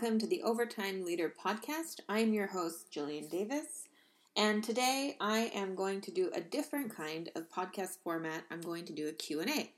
Welcome 0.00 0.18
to 0.20 0.26
the 0.26 0.42
Overtime 0.42 1.04
Leader 1.04 1.30
podcast. 1.44 2.00
I'm 2.08 2.32
your 2.32 2.46
host, 2.46 2.90
Jillian 2.90 3.28
Davis, 3.28 3.86
and 4.34 4.64
today 4.64 5.14
I 5.20 5.50
am 5.54 5.74
going 5.74 6.00
to 6.00 6.10
do 6.10 6.30
a 6.34 6.40
different 6.40 6.96
kind 6.96 7.28
of 7.36 7.50
podcast 7.50 7.98
format. 8.02 8.44
I'm 8.50 8.62
going 8.62 8.86
to 8.86 8.94
do 8.94 9.08
a 9.08 9.12
Q&A. 9.12 9.70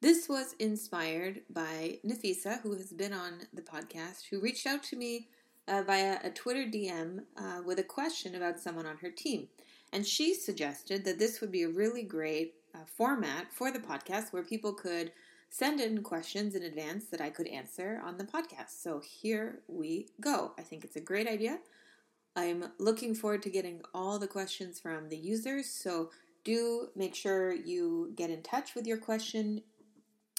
This 0.00 0.28
was 0.28 0.54
inspired 0.60 1.40
by 1.50 1.98
Nafisa, 2.06 2.60
who 2.60 2.74
has 2.74 2.92
been 2.92 3.12
on 3.12 3.48
the 3.52 3.62
podcast, 3.62 4.26
who 4.30 4.38
reached 4.38 4.64
out 4.64 4.84
to 4.84 4.96
me 4.96 5.26
uh, 5.66 5.82
via 5.84 6.20
a 6.22 6.30
Twitter 6.30 6.62
DM 6.64 7.24
uh, 7.36 7.60
with 7.66 7.80
a 7.80 7.82
question 7.82 8.36
about 8.36 8.60
someone 8.60 8.86
on 8.86 8.98
her 8.98 9.10
team. 9.10 9.48
And 9.92 10.06
she 10.06 10.34
suggested 10.34 11.04
that 11.04 11.18
this 11.18 11.40
would 11.40 11.50
be 11.50 11.64
a 11.64 11.68
really 11.68 12.04
great 12.04 12.54
uh, 12.76 12.84
format 12.96 13.52
for 13.52 13.72
the 13.72 13.80
podcast 13.80 14.32
where 14.32 14.44
people 14.44 14.72
could 14.72 15.10
send 15.50 15.80
in 15.80 16.02
questions 16.02 16.54
in 16.54 16.62
advance 16.62 17.06
that 17.06 17.20
I 17.20 17.30
could 17.30 17.48
answer 17.48 18.00
on 18.04 18.18
the 18.18 18.24
podcast. 18.24 18.82
So 18.82 19.00
here 19.00 19.60
we 19.66 20.08
go. 20.20 20.52
I 20.58 20.62
think 20.62 20.84
it's 20.84 20.96
a 20.96 21.00
great 21.00 21.26
idea. 21.26 21.58
I'm 22.36 22.66
looking 22.78 23.14
forward 23.14 23.42
to 23.42 23.50
getting 23.50 23.80
all 23.92 24.18
the 24.18 24.28
questions 24.28 24.78
from 24.78 25.08
the 25.08 25.16
users. 25.16 25.66
So 25.66 26.10
do 26.44 26.88
make 26.94 27.14
sure 27.14 27.52
you 27.52 28.12
get 28.14 28.30
in 28.30 28.42
touch 28.42 28.74
with 28.74 28.86
your 28.86 28.98
question. 28.98 29.62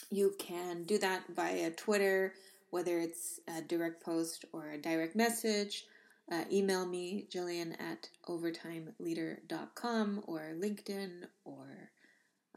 You 0.10 0.34
can 0.40 0.84
do 0.84 0.98
that 1.00 1.24
via 1.36 1.72
Twitter, 1.72 2.34
whether 2.70 3.00
it's 3.00 3.40
a 3.48 3.62
direct 3.62 4.04
post 4.04 4.46
or 4.54 4.70
a 4.70 4.78
direct 4.78 5.16
message. 5.16 5.86
Uh, 6.32 6.46
email 6.52 6.86
me, 6.86 7.26
Jillian 7.30 7.74
at 7.82 8.10
overtimeleader.com 8.28 10.24
or 10.28 10.54
LinkedIn 10.56 11.24
or 11.44 11.90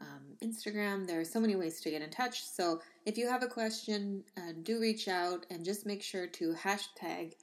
um, 0.03 0.47
Instagram. 0.47 1.07
There 1.07 1.19
are 1.19 1.25
so 1.25 1.39
many 1.39 1.55
ways 1.55 1.79
to 1.81 1.91
get 1.91 2.01
in 2.01 2.09
touch. 2.09 2.43
So 2.43 2.81
if 3.05 3.17
you 3.17 3.27
have 3.27 3.43
a 3.43 3.47
question, 3.47 4.23
uh, 4.37 4.53
do 4.63 4.79
reach 4.79 5.07
out 5.07 5.45
and 5.49 5.63
just 5.63 5.85
make 5.85 6.03
sure 6.03 6.27
to 6.27 6.53
hashtag 6.53 7.33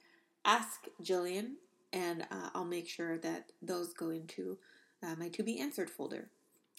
ask 0.45 0.85
Jillian, 1.03 1.53
and 1.93 2.23
uh, 2.31 2.49
I'll 2.53 2.65
make 2.65 2.87
sure 2.87 3.17
that 3.19 3.51
those 3.61 3.93
go 3.93 4.09
into 4.09 4.57
uh, 5.03 5.15
my 5.17 5.29
to 5.29 5.43
be 5.43 5.59
answered 5.59 5.89
folder. 5.89 6.29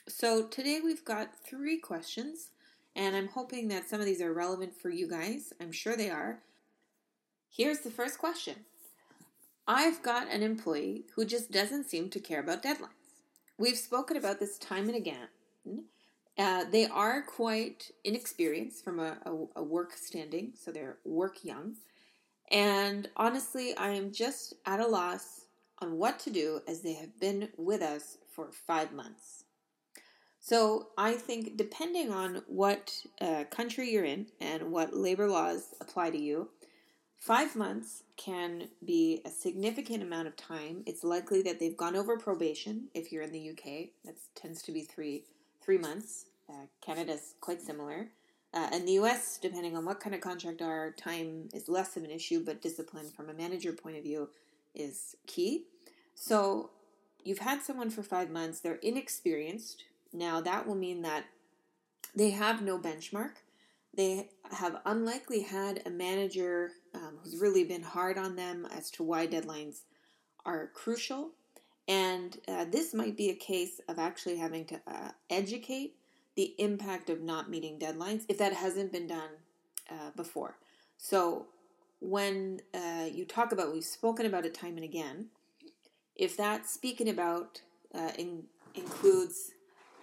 So 0.09 0.47
today 0.47 0.81
we've 0.83 1.05
got 1.05 1.37
three 1.47 1.79
questions, 1.79 2.51
and 2.97 3.15
I'm 3.15 3.29
hoping 3.29 3.69
that 3.69 3.89
some 3.89 4.01
of 4.01 4.07
these 4.07 4.21
are 4.21 4.33
relevant 4.33 4.75
for 4.81 4.91
you 4.91 5.09
guys. 5.09 5.53
I'm 5.61 5.73
sure 5.73 5.97
they 5.97 6.11
are. 6.11 6.41
Here's 7.51 7.81
the 7.81 7.91
first 7.91 8.19
question 8.19 8.57
I've 9.67 10.03
got 10.03 10.31
an 10.31 10.43
employee 10.43 11.05
who 11.15 11.25
just 11.25 11.53
doesn't 11.53 11.89
seem 11.89 12.11
to 12.11 12.21
care 12.21 12.41
about 12.41 12.63
deadlines. 12.63 12.89
We've 13.59 13.77
spoken 13.77 14.17
about 14.17 14.41
this 14.41 14.59
time 14.59 14.89
and 14.89 14.97
again, 14.97 15.29
uh, 16.39 16.65
they 16.71 16.87
are 16.87 17.23
quite 17.23 17.91
inexperienced 18.05 18.85
from 18.85 18.99
a, 18.99 19.19
a, 19.27 19.61
a, 19.61 19.63
work 19.63 19.93
standing, 19.93 20.53
so 20.55 20.71
they're 20.71 20.97
work 21.05 21.45
young. 21.45 21.75
And 22.51 23.09
honestly, 23.17 23.77
I 23.77 23.91
am 23.91 24.13
just 24.13 24.55
at 24.67 24.81
a 24.81 24.87
loss 24.87 25.47
on 25.81 25.99
what 25.99 26.19
to 26.21 26.31
do 26.31 26.61
as 26.67 26.81
they 26.81 26.95
have 26.95 27.19
been 27.21 27.49
with 27.57 27.83
us 27.83 28.19
for 28.35 28.51
five 28.53 28.93
months. 28.93 29.45
So 30.41 30.89
I 30.99 31.13
think 31.15 31.57
depending 31.57 32.11
on 32.11 32.43
what 32.47 32.93
uh, 33.21 33.45
country 33.51 33.91
you're 33.91 34.05
in 34.05 34.27
and 34.41 34.73
what 34.73 34.95
labor 34.95 35.29
laws 35.29 35.75
apply 35.81 36.11
to 36.11 36.21
you, 36.21 36.49
five 37.19 37.55
months 37.55 38.03
can 38.17 38.69
be 38.85 39.23
a 39.25 39.31
significant 39.31 40.03
amount 40.03 40.27
of 40.29 40.37
time. 40.37 40.83
It's 40.87 41.05
likely 41.05 41.43
that 41.43 41.61
they've 41.61 41.77
gone 41.77 41.95
over 41.95 42.19
probation 42.19 42.89
if 42.95 43.13
you're 43.13 43.23
in 43.23 43.33
the 43.33 43.51
UK. 43.51 43.91
That 44.05 44.17
tends 44.35 44.63
to 44.63 44.73
be 44.73 44.83
three 44.83 45.25
three 45.65 45.79
months. 45.79 46.27
Uh, 46.49 46.67
Canada's 46.85 47.35
quite 47.41 47.63
similar. 47.63 48.09
Uh, 48.55 48.69
and 48.73 48.87
the 48.87 48.93
US, 48.93 49.39
depending 49.41 49.77
on 49.77 49.85
what 49.85 50.01
kind 50.01 50.15
of 50.15 50.21
contract 50.21 50.61
are, 50.61 50.91
time 50.93 51.49
is 51.55 51.69
less 51.69 51.97
of 51.97 52.05
an 52.05 52.11
issue, 52.11 52.45
but 52.45 52.61
discipline 52.61 53.09
from 53.09 53.31
a 53.31 53.35
manager 53.35 53.73
point 53.73 53.97
of 53.97 54.03
view 54.03 54.29
is 54.75 55.17
key. 55.27 55.65
So 56.15 56.71
you've 57.25 57.39
had 57.39 57.63
someone 57.63 57.91
for 57.91 58.03
five 58.03 58.31
months, 58.31 58.61
they're 58.61 58.75
inexperienced. 58.77 59.85
Now 60.13 60.41
that 60.43 60.67
will 60.67 60.75
mean 60.75 61.03
that 61.03 61.25
they 62.15 62.31
have 62.31 62.61
no 62.61 62.79
benchmark. 62.79 63.37
They 63.95 64.29
have 64.51 64.81
unlikely 64.85 65.43
had 65.43 65.83
a 65.87 65.91
manager 65.91 66.73
um, 66.95 67.19
who's 67.23 67.41
really 67.41 67.65
been 67.65 67.83
hard 67.83 68.19
on 68.19 68.37
them 68.37 68.67
as 68.71 68.91
to 68.93 69.03
why 69.03 69.27
deadlines 69.27 69.81
are 70.45 70.71
crucial 70.75 71.31
and 71.89 72.39
uh, 72.49 72.65
this 72.65 72.95
might 72.95 73.17
be 73.17 73.31
a 73.31 73.35
case 73.35 73.81
of 73.89 73.99
actually 73.99 74.37
having 74.37 74.65
to 74.67 74.81
uh, 74.87 75.11
educate 75.31 75.97
the 76.37 76.55
impact 76.59 77.11
of 77.11 77.21
not 77.21 77.51
meeting 77.51 77.79
deadlines 77.79 78.25
if 78.29 78.39
that 78.39 78.53
hasn't 78.53 78.93
been 78.93 79.07
done 79.07 79.31
uh, 79.91 80.11
before. 80.17 80.57
So, 80.97 81.47
when 82.01 82.61
uh, 82.75 83.07
you 83.13 83.25
talk 83.25 83.53
about, 83.53 83.73
we've 83.73 83.85
spoken 83.85 84.27
about 84.27 84.45
it 84.45 84.55
time 84.55 84.75
and 84.77 84.85
again, 84.85 85.27
if 86.17 86.37
that 86.37 86.69
speaking 86.69 87.09
about 87.09 87.63
uh, 87.95 88.11
in, 88.19 88.45
includes, 88.75 89.53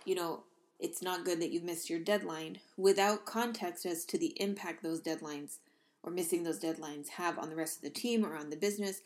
you 0.06 0.16
know, 0.16 0.44
it's 0.79 1.01
not 1.01 1.25
good 1.25 1.41
that 1.41 1.51
you've 1.51 1.63
missed 1.63 1.90
your 1.90 2.00
deadline 2.00 2.59
without 2.78 3.25
context 3.25 3.85
as 3.85 4.06
to 4.06 4.17
the 4.17 4.34
impact 4.41 4.81
those 4.81 5.01
deadlines 5.01 5.57
or 6.03 6.11
missing 6.11 6.44
those 6.44 6.59
deadlines 6.59 7.09
have 7.09 7.38
on 7.38 7.50
the 7.50 7.56
rest 7.56 7.78
of 7.78 7.84
the 7.84 7.90
team 7.90 8.25
or 8.25 8.35
on 8.35 8.50
the 8.50 8.56
business, 8.56 9.01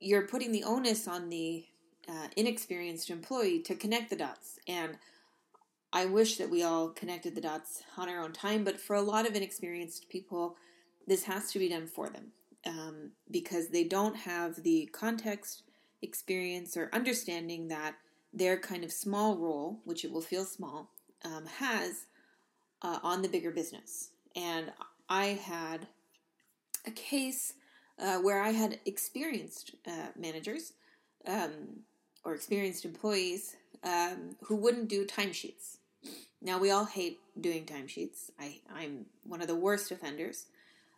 you're 0.00 0.26
putting 0.26 0.50
the 0.52 0.64
onus 0.64 1.06
on 1.06 1.28
the 1.28 1.66
uh, 2.10 2.28
inexperienced 2.36 3.10
employee 3.10 3.60
to 3.60 3.74
connect 3.74 4.10
the 4.10 4.16
dots. 4.16 4.58
And 4.66 4.98
I 5.92 6.06
wish 6.06 6.36
that 6.36 6.50
we 6.50 6.62
all 6.62 6.88
connected 6.88 7.34
the 7.34 7.40
dots 7.40 7.82
on 7.96 8.08
our 8.08 8.20
own 8.20 8.32
time, 8.32 8.64
but 8.64 8.80
for 8.80 8.96
a 8.96 9.02
lot 9.02 9.28
of 9.28 9.34
inexperienced 9.34 10.08
people, 10.08 10.56
this 11.06 11.24
has 11.24 11.50
to 11.52 11.58
be 11.58 11.68
done 11.68 11.86
for 11.86 12.08
them 12.08 12.32
um, 12.66 13.10
because 13.30 13.68
they 13.68 13.84
don't 13.84 14.16
have 14.16 14.62
the 14.62 14.88
context, 14.92 15.62
experience, 16.02 16.76
or 16.76 16.90
understanding 16.92 17.68
that 17.68 17.94
their 18.32 18.56
kind 18.56 18.84
of 18.84 18.92
small 18.92 19.36
role, 19.36 19.80
which 19.84 20.04
it 20.04 20.12
will 20.12 20.20
feel 20.20 20.44
small, 20.44 20.90
um, 21.24 21.46
has 21.46 22.06
uh, 22.82 22.98
on 23.02 23.22
the 23.22 23.28
bigger 23.28 23.50
business. 23.50 24.10
And 24.36 24.72
I 25.08 25.26
had 25.26 25.88
a 26.86 26.90
case 26.92 27.54
uh, 27.98 28.18
where 28.18 28.40
I 28.40 28.50
had 28.50 28.78
experienced 28.86 29.74
uh, 29.86 30.08
managers 30.16 30.72
um, 31.26 31.80
or 32.24 32.34
experienced 32.34 32.84
employees 32.84 33.56
um, 33.82 34.36
who 34.44 34.56
wouldn't 34.56 34.88
do 34.88 35.06
timesheets. 35.06 35.78
Now, 36.42 36.58
we 36.58 36.70
all 36.70 36.86
hate 36.86 37.20
doing 37.38 37.64
timesheets. 37.64 38.30
I, 38.38 38.60
I'm 38.74 39.06
one 39.24 39.42
of 39.42 39.48
the 39.48 39.56
worst 39.56 39.90
offenders. 39.90 40.46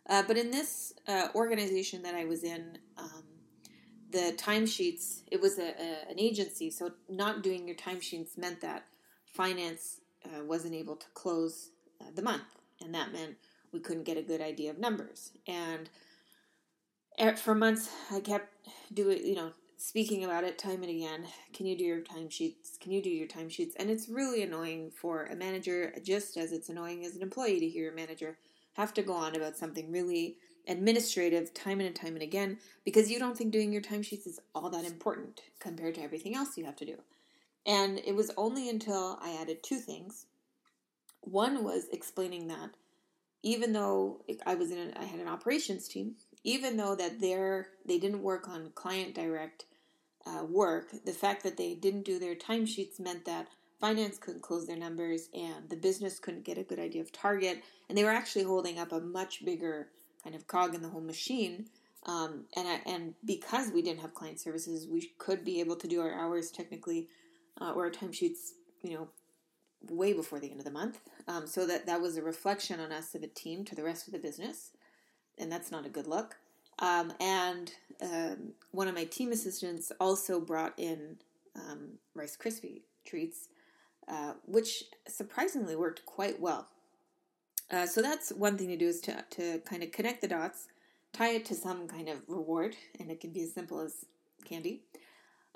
Uh, 0.09 0.23
but 0.27 0.37
in 0.37 0.51
this 0.51 0.93
uh, 1.07 1.27
organization 1.35 2.03
that 2.03 2.15
I 2.15 2.25
was 2.25 2.43
in, 2.43 2.77
um, 2.97 3.23
the 4.11 4.33
timesheets, 4.37 5.23
it 5.31 5.41
was 5.41 5.57
a, 5.57 5.69
a, 5.69 6.11
an 6.11 6.19
agency, 6.19 6.69
so 6.69 6.91
not 7.09 7.41
doing 7.41 7.67
your 7.67 7.75
timesheets 7.75 8.37
meant 8.37 8.61
that 8.61 8.85
finance 9.25 10.01
uh, 10.25 10.43
wasn't 10.43 10.75
able 10.75 10.95
to 10.95 11.07
close 11.13 11.69
uh, 11.99 12.05
the 12.15 12.21
month. 12.21 12.43
And 12.81 12.93
that 12.93 13.11
meant 13.11 13.35
we 13.71 13.79
couldn't 13.79 14.03
get 14.03 14.17
a 14.17 14.21
good 14.21 14.41
idea 14.41 14.69
of 14.71 14.77
numbers. 14.77 15.31
And 15.47 15.89
er, 17.19 17.35
for 17.35 17.55
months, 17.55 17.89
I 18.11 18.19
kept 18.19 18.53
doing, 18.93 19.25
you 19.25 19.35
know, 19.35 19.51
speaking 19.83 20.23
about 20.23 20.45
it 20.45 20.57
time 20.57 20.81
and 20.81 20.89
again. 20.89 21.25
Can 21.53 21.65
you 21.65 21.77
do 21.77 21.83
your 21.83 21.99
timesheets? 21.99 22.79
Can 22.79 22.93
you 22.93 23.01
do 23.01 23.09
your 23.09 23.27
timesheets? 23.27 23.73
And 23.75 23.89
it's 23.89 24.07
really 24.07 24.41
annoying 24.41 24.91
for 24.95 25.25
a 25.25 25.35
manager, 25.35 25.93
just 26.01 26.37
as 26.37 26.53
it's 26.53 26.69
annoying 26.69 27.03
as 27.03 27.17
an 27.17 27.21
employee 27.21 27.59
to 27.59 27.67
hear 27.67 27.91
a 27.91 27.95
manager 27.95 28.37
have 28.75 28.93
to 28.93 29.03
go 29.03 29.11
on 29.11 29.35
about 29.35 29.57
something 29.57 29.91
really 29.91 30.37
administrative 30.69 31.53
time 31.53 31.81
and 31.81 31.93
time 31.93 32.13
and 32.13 32.23
again 32.23 32.57
because 32.85 33.11
you 33.11 33.19
don't 33.19 33.37
think 33.37 33.51
doing 33.51 33.73
your 33.73 33.81
timesheets 33.81 34.25
is 34.25 34.39
all 34.55 34.69
that 34.69 34.85
important 34.85 35.41
compared 35.59 35.95
to 35.95 36.01
everything 36.01 36.33
else 36.33 36.57
you 36.57 36.63
have 36.63 36.77
to 36.77 36.85
do. 36.85 36.95
And 37.65 37.99
it 38.05 38.15
was 38.15 38.31
only 38.37 38.69
until 38.69 39.19
I 39.21 39.37
added 39.39 39.63
two 39.63 39.79
things. 39.79 40.27
One 41.19 41.61
was 41.61 41.87
explaining 41.91 42.47
that 42.47 42.69
even 43.43 43.73
though 43.73 44.21
I 44.45 44.55
was 44.55 44.71
in, 44.71 44.93
I 44.95 45.03
had 45.03 45.19
an 45.19 45.27
operations 45.27 45.89
team, 45.89 46.15
even 46.45 46.77
though 46.77 46.95
that 46.95 47.19
they're 47.19 47.67
they 47.85 47.99
didn't 47.99 48.23
work 48.23 48.47
on 48.47 48.71
client 48.75 49.13
direct 49.13 49.65
uh, 50.25 50.43
work, 50.45 50.91
the 51.05 51.11
fact 51.11 51.43
that 51.43 51.57
they 51.57 51.75
didn't 51.75 52.03
do 52.03 52.19
their 52.19 52.35
timesheets 52.35 52.99
meant 52.99 53.25
that 53.25 53.47
finance 53.79 54.17
couldn't 54.17 54.41
close 54.41 54.65
their 54.65 54.77
numbers 54.77 55.29
and 55.33 55.69
the 55.69 55.75
business 55.75 56.19
couldn't 56.19 56.45
get 56.45 56.57
a 56.57 56.63
good 56.63 56.79
idea 56.79 57.01
of 57.01 57.11
target, 57.11 57.63
and 57.89 57.97
they 57.97 58.03
were 58.03 58.09
actually 58.09 58.43
holding 58.45 58.79
up 58.79 58.91
a 58.91 58.99
much 58.99 59.43
bigger 59.43 59.89
kind 60.23 60.35
of 60.35 60.47
cog 60.47 60.73
in 60.73 60.81
the 60.81 60.89
whole 60.89 61.01
machine. 61.01 61.67
Um, 62.05 62.45
and 62.55 62.67
and 62.85 63.13
because 63.25 63.71
we 63.71 63.81
didn't 63.81 64.01
have 64.01 64.13
client 64.13 64.39
services, 64.39 64.87
we 64.87 65.11
could 65.17 65.43
be 65.43 65.59
able 65.59 65.75
to 65.77 65.87
do 65.87 66.01
our 66.01 66.13
hours 66.13 66.51
technically 66.51 67.07
uh, 67.59 67.71
or 67.73 67.85
our 67.85 67.91
timesheets, 67.91 68.51
you 68.81 68.93
know, 68.93 69.07
way 69.89 70.13
before 70.13 70.39
the 70.39 70.49
end 70.49 70.59
of 70.59 70.65
the 70.65 70.71
month. 70.71 70.99
Um, 71.27 71.47
so 71.47 71.65
that 71.65 71.85
that 71.85 72.01
was 72.01 72.17
a 72.17 72.21
reflection 72.21 72.79
on 72.79 72.91
us 72.91 73.15
as 73.15 73.23
a 73.23 73.27
team 73.27 73.63
to 73.65 73.75
the 73.75 73.83
rest 73.83 74.07
of 74.07 74.13
the 74.13 74.19
business, 74.19 74.71
and 75.37 75.51
that's 75.51 75.71
not 75.71 75.85
a 75.85 75.89
good 75.89 76.07
look. 76.07 76.37
Um, 76.79 77.13
and 77.19 77.71
um, 78.01 78.53
one 78.71 78.87
of 78.87 78.95
my 78.95 79.05
team 79.05 79.31
assistants 79.31 79.91
also 79.99 80.39
brought 80.39 80.73
in 80.77 81.17
um, 81.55 81.93
Rice 82.15 82.37
Krispie 82.37 82.81
treats, 83.05 83.49
uh, 84.07 84.33
which 84.45 84.83
surprisingly 85.07 85.75
worked 85.75 86.05
quite 86.05 86.39
well. 86.39 86.67
Uh, 87.71 87.85
so 87.85 88.01
that's 88.01 88.31
one 88.31 88.57
thing 88.57 88.67
to 88.67 88.77
do 88.77 88.87
is 88.87 88.99
to, 89.01 89.23
to 89.29 89.59
kind 89.59 89.83
of 89.83 89.91
connect 89.91 90.21
the 90.21 90.27
dots 90.27 90.67
tie 91.13 91.29
it 91.29 91.45
to 91.45 91.55
some 91.55 91.87
kind 91.87 92.09
of 92.09 92.17
reward, 92.27 92.75
and 92.99 93.09
it 93.09 93.21
can 93.21 93.31
be 93.31 93.43
as 93.43 93.53
simple 93.53 93.79
as 93.79 94.05
candy. 94.43 94.81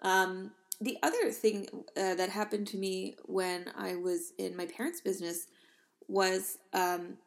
Um, 0.04 0.52
the 0.80 0.98
other 1.02 1.32
thing 1.32 1.68
uh, 1.98 2.14
that 2.14 2.30
happened 2.30 2.68
to 2.68 2.78
me 2.78 3.18
when 3.26 3.72
I 3.76 3.96
was 3.96 4.34
in 4.38 4.56
my 4.56 4.68
parents' 4.68 5.02
business 5.02 5.48
was 6.08 6.60
um, 6.74 7.18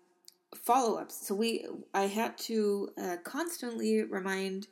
follow 0.55 0.99
ups. 0.99 1.27
So 1.27 1.35
we, 1.35 1.67
I 1.95 2.03
had 2.03 2.37
to 2.39 2.91
uh, 3.01 3.17
constantly 3.25 4.03
remind 4.03 4.69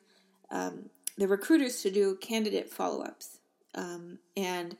um, 0.51 0.91
the 1.17 1.29
recruiters 1.29 1.83
to 1.83 1.91
do 1.91 2.17
candidate 2.17 2.71
follow 2.71 3.03
ups, 3.03 3.39
um, 3.75 4.19
and 4.37 4.77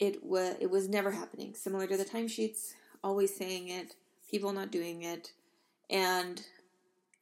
it 0.00 0.24
was 0.24 0.56
it 0.60 0.70
was 0.70 0.88
never 0.88 1.10
happening. 1.10 1.54
Similar 1.54 1.86
to 1.86 1.96
the 1.96 2.04
timesheets, 2.04 2.72
always 3.04 3.34
saying 3.36 3.68
it, 3.68 3.94
people 4.30 4.52
not 4.52 4.72
doing 4.72 5.02
it, 5.02 5.32
and 5.90 6.42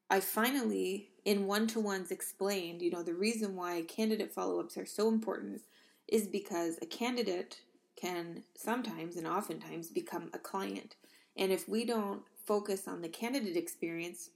I 0.08 0.20
finally, 0.20 1.08
in 1.24 1.46
one 1.46 1.66
to 1.68 1.80
ones, 1.80 2.10
explained, 2.10 2.80
you 2.80 2.90
know, 2.90 3.02
the 3.02 3.14
reason 3.14 3.56
why 3.56 3.82
candidate 3.82 4.32
follow 4.32 4.60
ups 4.60 4.76
are 4.76 4.86
so 4.86 5.08
important 5.08 5.62
is 6.06 6.28
because 6.28 6.78
a 6.80 6.86
candidate 6.86 7.60
can 7.96 8.44
sometimes 8.54 9.16
and 9.16 9.26
oftentimes 9.26 9.88
become 9.88 10.30
a 10.32 10.38
client. 10.38 10.94
And 11.36 11.50
if 11.50 11.68
we 11.68 11.84
don't 11.84 12.22
focus 12.46 12.86
on 12.86 13.02
the 13.02 13.08
candidate 13.08 13.56
experience, 13.56 14.30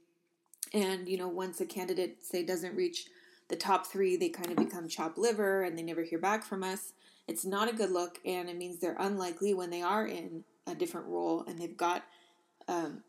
and, 0.73 1.07
you 1.07 1.17
know, 1.17 1.27
once 1.27 1.59
a 1.59 1.65
candidate, 1.65 2.23
say, 2.23 2.43
doesn't 2.43 2.75
reach 2.75 3.07
the 3.49 3.55
top 3.55 3.87
three, 3.87 4.15
they 4.15 4.29
kind 4.29 4.49
of 4.49 4.57
become 4.57 4.87
chop 4.87 5.17
liver 5.17 5.63
and 5.63 5.77
they 5.77 5.83
never 5.83 6.03
hear 6.03 6.19
back 6.19 6.43
from 6.43 6.63
us. 6.63 6.93
It's 7.27 7.45
not 7.45 7.69
a 7.69 7.75
good 7.75 7.91
look, 7.91 8.19
and 8.25 8.49
it 8.49 8.57
means 8.57 8.79
they're 8.79 8.95
unlikely 8.99 9.53
when 9.53 9.69
they 9.69 9.81
are 9.81 10.05
in 10.05 10.43
a 10.67 10.75
different 10.75 11.07
role 11.07 11.43
and 11.47 11.59
they've 11.59 11.75
got 11.75 12.03
um, 12.67 13.03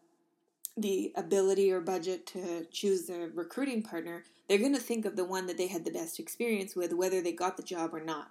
the 0.77 1.13
ability 1.17 1.71
or 1.71 1.81
budget 1.81 2.27
to 2.27 2.65
choose 2.71 3.09
a 3.11 3.29
recruiting 3.35 3.83
partner, 3.83 4.25
they're 4.49 4.59
going 4.59 4.75
to 4.75 4.81
think 4.81 5.05
of 5.05 5.17
the 5.17 5.25
one 5.25 5.47
that 5.47 5.57
they 5.57 5.67
had 5.67 5.85
the 5.85 5.91
best 5.91 6.19
experience 6.19 6.75
with, 6.75 6.93
whether 6.93 7.21
they 7.21 7.33
got 7.33 7.57
the 7.57 7.63
job 7.63 7.95
or 7.95 8.03
not. 8.03 8.31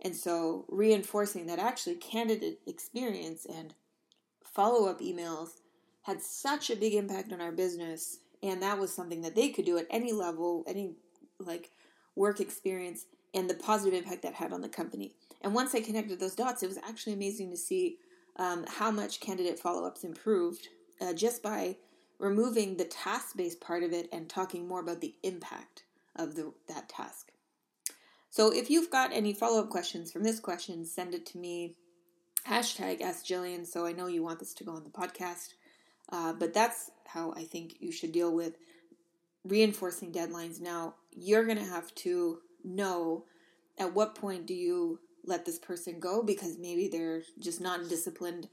And 0.00 0.14
so, 0.14 0.66
reinforcing 0.68 1.46
that 1.46 1.58
actually 1.58 1.94
candidate 1.94 2.60
experience 2.66 3.46
and 3.46 3.72
follow 4.44 4.88
up 4.88 5.00
emails 5.00 5.60
had 6.06 6.22
such 6.22 6.70
a 6.70 6.76
big 6.76 6.94
impact 6.94 7.32
on 7.32 7.40
our 7.40 7.50
business. 7.50 8.20
And 8.40 8.62
that 8.62 8.78
was 8.78 8.94
something 8.94 9.22
that 9.22 9.34
they 9.34 9.48
could 9.48 9.64
do 9.64 9.76
at 9.76 9.88
any 9.90 10.12
level, 10.12 10.62
any 10.68 10.92
like 11.40 11.70
work 12.14 12.40
experience, 12.40 13.06
and 13.34 13.50
the 13.50 13.54
positive 13.54 13.98
impact 13.98 14.22
that 14.22 14.34
had 14.34 14.52
on 14.52 14.60
the 14.60 14.68
company. 14.68 15.14
And 15.42 15.52
once 15.52 15.74
I 15.74 15.80
connected 15.80 16.20
those 16.20 16.36
dots, 16.36 16.62
it 16.62 16.68
was 16.68 16.78
actually 16.78 17.14
amazing 17.14 17.50
to 17.50 17.56
see 17.56 17.98
um, 18.36 18.64
how 18.68 18.92
much 18.92 19.18
candidate 19.18 19.58
follow 19.58 19.84
ups 19.84 20.04
improved 20.04 20.68
uh, 21.00 21.12
just 21.12 21.42
by 21.42 21.76
removing 22.20 22.76
the 22.76 22.84
task 22.84 23.36
based 23.36 23.60
part 23.60 23.82
of 23.82 23.92
it 23.92 24.08
and 24.12 24.28
talking 24.28 24.68
more 24.68 24.80
about 24.80 25.00
the 25.00 25.14
impact 25.24 25.82
of 26.14 26.36
the, 26.36 26.52
that 26.68 26.88
task. 26.88 27.32
So 28.30 28.52
if 28.52 28.70
you've 28.70 28.90
got 28.90 29.12
any 29.12 29.32
follow 29.32 29.60
up 29.60 29.70
questions 29.70 30.12
from 30.12 30.22
this 30.22 30.38
question, 30.38 30.86
send 30.86 31.14
it 31.14 31.26
to 31.26 31.38
me. 31.38 31.74
Hashtag 32.46 33.00
Ask 33.00 33.26
Jillian, 33.26 33.66
so 33.66 33.84
I 33.84 33.92
know 33.92 34.06
you 34.06 34.22
want 34.22 34.38
this 34.38 34.54
to 34.54 34.64
go 34.64 34.72
on 34.72 34.84
the 34.84 34.90
podcast. 34.90 35.54
Uh, 36.10 36.32
but 36.32 36.54
that's 36.54 36.90
how 37.06 37.32
I 37.36 37.44
think 37.44 37.76
you 37.80 37.92
should 37.92 38.12
deal 38.12 38.32
with 38.32 38.56
reinforcing 39.44 40.12
deadlines. 40.12 40.60
Now, 40.60 40.94
you're 41.12 41.44
going 41.44 41.58
to 41.58 41.64
have 41.64 41.94
to 41.96 42.38
know 42.64 43.24
at 43.78 43.94
what 43.94 44.14
point 44.14 44.46
do 44.46 44.54
you 44.54 45.00
let 45.24 45.44
this 45.44 45.58
person 45.58 45.98
go 45.98 46.22
because 46.22 46.58
maybe 46.58 46.88
they're 46.88 47.22
just 47.38 47.60
not 47.60 47.88
disciplined 47.88 48.48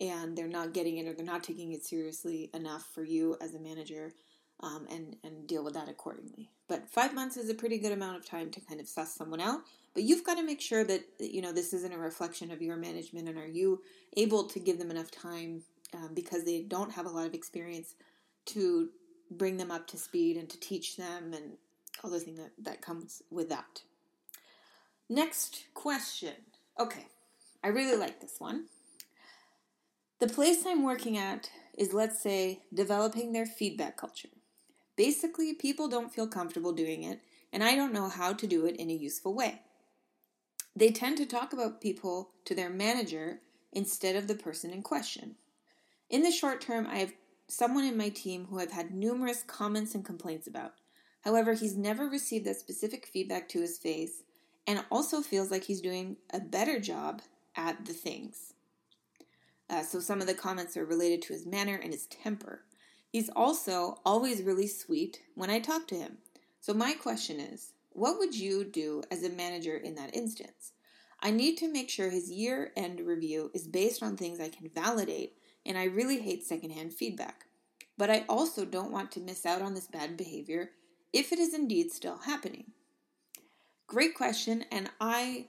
and 0.00 0.36
they're 0.36 0.48
not 0.48 0.74
getting 0.74 0.98
it 0.98 1.06
or 1.06 1.14
they're 1.14 1.24
not 1.24 1.42
taking 1.42 1.72
it 1.72 1.84
seriously 1.84 2.50
enough 2.52 2.86
for 2.94 3.04
you 3.04 3.36
as 3.40 3.54
a 3.54 3.60
manager 3.60 4.12
um, 4.60 4.86
and 4.90 5.16
and 5.22 5.46
deal 5.46 5.62
with 5.62 5.74
that 5.74 5.88
accordingly. 5.88 6.50
But 6.68 6.88
five 6.88 7.14
months 7.14 7.36
is 7.36 7.50
a 7.50 7.54
pretty 7.54 7.78
good 7.78 7.92
amount 7.92 8.16
of 8.16 8.26
time 8.26 8.50
to 8.50 8.60
kind 8.60 8.80
of 8.80 8.88
suss 8.88 9.14
someone 9.14 9.40
out. 9.40 9.60
But 9.94 10.02
you've 10.02 10.24
got 10.24 10.36
to 10.36 10.42
make 10.42 10.60
sure 10.60 10.84
that 10.84 11.04
you 11.20 11.42
know 11.42 11.52
this 11.52 11.72
isn't 11.72 11.92
a 11.92 11.98
reflection 11.98 12.50
of 12.50 12.62
your 12.62 12.76
management, 12.76 13.28
and 13.28 13.38
are 13.38 13.46
you 13.46 13.82
able 14.16 14.44
to 14.44 14.58
give 14.58 14.78
them 14.78 14.90
enough 14.90 15.10
time 15.10 15.62
um, 15.94 16.10
because 16.14 16.44
they 16.44 16.62
don't 16.62 16.92
have 16.92 17.06
a 17.06 17.10
lot 17.10 17.26
of 17.26 17.34
experience 17.34 17.94
to 18.46 18.90
bring 19.30 19.56
them 19.56 19.70
up 19.70 19.86
to 19.88 19.96
speed 19.96 20.36
and 20.36 20.48
to 20.48 20.58
teach 20.60 20.96
them 20.96 21.32
and 21.32 21.52
all 22.02 22.10
the 22.10 22.20
thing 22.20 22.36
that 22.36 22.52
that 22.58 22.82
comes 22.82 23.22
with 23.30 23.48
that. 23.48 23.82
Next 25.08 25.64
question. 25.74 26.34
Okay, 26.78 27.06
I 27.62 27.68
really 27.68 27.96
like 27.96 28.20
this 28.20 28.36
one. 28.38 28.66
The 30.18 30.28
place 30.28 30.64
I'm 30.66 30.82
working 30.82 31.16
at 31.16 31.50
is, 31.76 31.92
let's 31.92 32.20
say, 32.22 32.62
developing 32.72 33.32
their 33.32 33.46
feedback 33.46 33.96
culture. 33.96 34.30
Basically, 34.96 35.52
people 35.52 35.88
don't 35.88 36.12
feel 36.12 36.26
comfortable 36.26 36.72
doing 36.72 37.02
it, 37.02 37.20
and 37.52 37.62
I 37.62 37.76
don't 37.76 37.92
know 37.92 38.08
how 38.08 38.32
to 38.32 38.46
do 38.46 38.64
it 38.66 38.76
in 38.76 38.90
a 38.90 38.94
useful 38.94 39.34
way. 39.34 39.60
They 40.74 40.90
tend 40.90 41.18
to 41.18 41.26
talk 41.26 41.52
about 41.52 41.80
people 41.80 42.30
to 42.46 42.54
their 42.54 42.70
manager 42.70 43.40
instead 43.72 44.16
of 44.16 44.26
the 44.26 44.34
person 44.34 44.70
in 44.70 44.82
question. 44.82 45.36
In 46.08 46.22
the 46.22 46.30
short 46.30 46.60
term, 46.60 46.86
I 46.86 46.98
have 46.98 47.12
someone 47.48 47.84
in 47.84 47.96
my 47.96 48.08
team 48.08 48.46
who 48.46 48.58
I've 48.60 48.72
had 48.72 48.92
numerous 48.92 49.42
comments 49.42 49.94
and 49.94 50.04
complaints 50.04 50.46
about. 50.46 50.74
However, 51.22 51.54
he's 51.54 51.76
never 51.76 52.08
received 52.08 52.44
that 52.46 52.56
specific 52.56 53.06
feedback 53.06 53.48
to 53.50 53.60
his 53.60 53.78
face 53.78 54.22
and 54.66 54.84
also 54.90 55.20
feels 55.20 55.50
like 55.50 55.64
he's 55.64 55.80
doing 55.80 56.16
a 56.32 56.40
better 56.40 56.78
job 56.78 57.22
at 57.56 57.84
the 57.86 57.92
things. 57.92 58.54
Uh, 59.68 59.82
so 59.82 59.98
some 59.98 60.20
of 60.20 60.26
the 60.26 60.34
comments 60.34 60.76
are 60.76 60.84
related 60.84 61.22
to 61.22 61.32
his 61.32 61.46
manner 61.46 61.78
and 61.82 61.92
his 61.92 62.06
temper. 62.06 62.62
He's 63.10 63.28
also 63.30 63.98
always 64.04 64.42
really 64.42 64.66
sweet 64.66 65.22
when 65.34 65.50
I 65.50 65.58
talk 65.58 65.88
to 65.88 65.96
him. 65.96 66.18
So 66.60 66.74
my 66.74 66.92
question 66.94 67.40
is, 67.40 67.72
what 67.90 68.18
would 68.18 68.34
you 68.34 68.64
do 68.64 69.02
as 69.10 69.24
a 69.24 69.30
manager 69.30 69.76
in 69.76 69.94
that 69.96 70.14
instance? 70.14 70.72
I 71.20 71.30
need 71.30 71.56
to 71.58 71.72
make 71.72 71.88
sure 71.88 72.10
his 72.10 72.30
year 72.30 72.72
end 72.76 73.00
review 73.00 73.50
is 73.54 73.66
based 73.66 74.02
on 74.02 74.16
things 74.16 74.38
I 74.38 74.50
can 74.50 74.68
validate, 74.68 75.38
and 75.66 75.76
I 75.76 75.84
really 75.84 76.20
hate 76.20 76.44
secondhand 76.44 76.92
feedback. 76.92 77.46
But 77.98 78.10
I 78.10 78.24
also 78.28 78.64
don't 78.64 78.92
want 78.92 79.10
to 79.12 79.20
miss 79.20 79.46
out 79.46 79.62
on 79.62 79.74
this 79.74 79.86
bad 79.86 80.16
behavior 80.16 80.70
if 81.12 81.32
it 81.32 81.38
is 81.38 81.54
indeed 81.54 81.90
still 81.90 82.18
happening. 82.18 82.72
Great 83.86 84.14
question, 84.14 84.64
and 84.70 84.90
I 85.00 85.46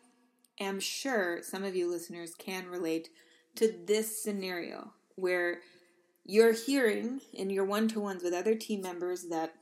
am 0.60 0.80
sure 0.80 1.42
some 1.42 1.64
of 1.64 1.76
you 1.76 1.90
listeners 1.90 2.36
can 2.36 2.68
relate 2.68 3.10
to 3.56 3.74
this 3.86 4.22
scenario 4.22 4.94
where 5.16 5.62
you're 6.24 6.54
hearing 6.54 7.22
in 7.34 7.50
your 7.50 7.66
one 7.66 7.88
to 7.90 8.00
ones 8.00 8.24
with 8.24 8.34
other 8.34 8.56
team 8.56 8.82
members 8.82 9.24
that 9.30 9.56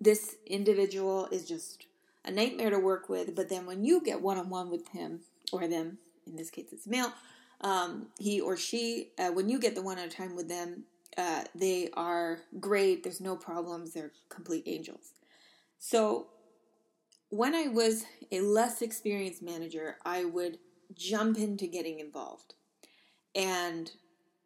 this 0.00 0.36
individual 0.46 1.26
is 1.30 1.46
just 1.46 1.86
a 2.24 2.30
nightmare 2.30 2.70
to 2.70 2.78
work 2.78 3.08
with, 3.08 3.34
but 3.34 3.48
then 3.48 3.66
when 3.66 3.84
you 3.84 4.02
get 4.02 4.20
one 4.20 4.38
on 4.38 4.50
one 4.50 4.70
with 4.70 4.88
him 4.88 5.20
or 5.52 5.68
them, 5.68 5.98
in 6.26 6.36
this 6.36 6.50
case 6.50 6.68
it's 6.72 6.86
male, 6.86 7.12
um, 7.60 8.08
he 8.18 8.40
or 8.40 8.56
she, 8.56 9.10
uh, 9.18 9.28
when 9.28 9.48
you 9.48 9.58
get 9.58 9.74
the 9.74 9.82
one 9.82 9.98
at 9.98 10.06
a 10.06 10.10
time 10.10 10.36
with 10.36 10.48
them, 10.48 10.84
uh, 11.16 11.44
they 11.54 11.90
are 11.94 12.40
great. 12.60 13.02
There's 13.02 13.20
no 13.20 13.36
problems. 13.36 13.92
They're 13.92 14.12
complete 14.28 14.64
angels. 14.66 15.12
So 15.78 16.28
when 17.30 17.54
I 17.54 17.68
was 17.68 18.04
a 18.30 18.40
less 18.40 18.82
experienced 18.82 19.42
manager, 19.42 19.98
I 20.04 20.24
would 20.24 20.58
jump 20.94 21.38
into 21.38 21.66
getting 21.66 22.00
involved. 22.00 22.54
And 23.34 23.90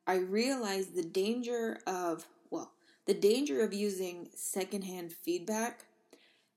I 0.07 0.17
realized 0.17 0.95
the 0.95 1.03
danger 1.03 1.79
of, 1.87 2.27
well, 2.51 2.73
the 3.07 3.15
danger 3.15 3.63
of 3.63 3.75
using 3.75 4.31
secondhand 4.35 5.13
feedback 5.13 5.85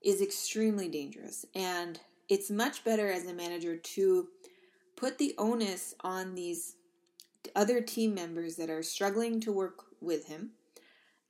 is 0.02 0.22
extremely 0.22 0.88
dangerous. 0.88 1.46
And 1.54 2.00
it's 2.30 2.50
much 2.50 2.84
better 2.84 3.12
as 3.12 3.26
a 3.26 3.34
manager 3.34 3.76
to 3.76 4.28
put 5.02 5.18
the 5.18 5.34
onus 5.40 5.96
on 6.02 6.36
these 6.36 6.76
other 7.56 7.82
team 7.82 8.14
members 8.14 8.56
that 8.56 8.70
are 8.70 8.84
struggling 8.84 9.42
to 9.42 9.52
work 9.52 9.86
with 10.00 10.28
him 10.28 10.52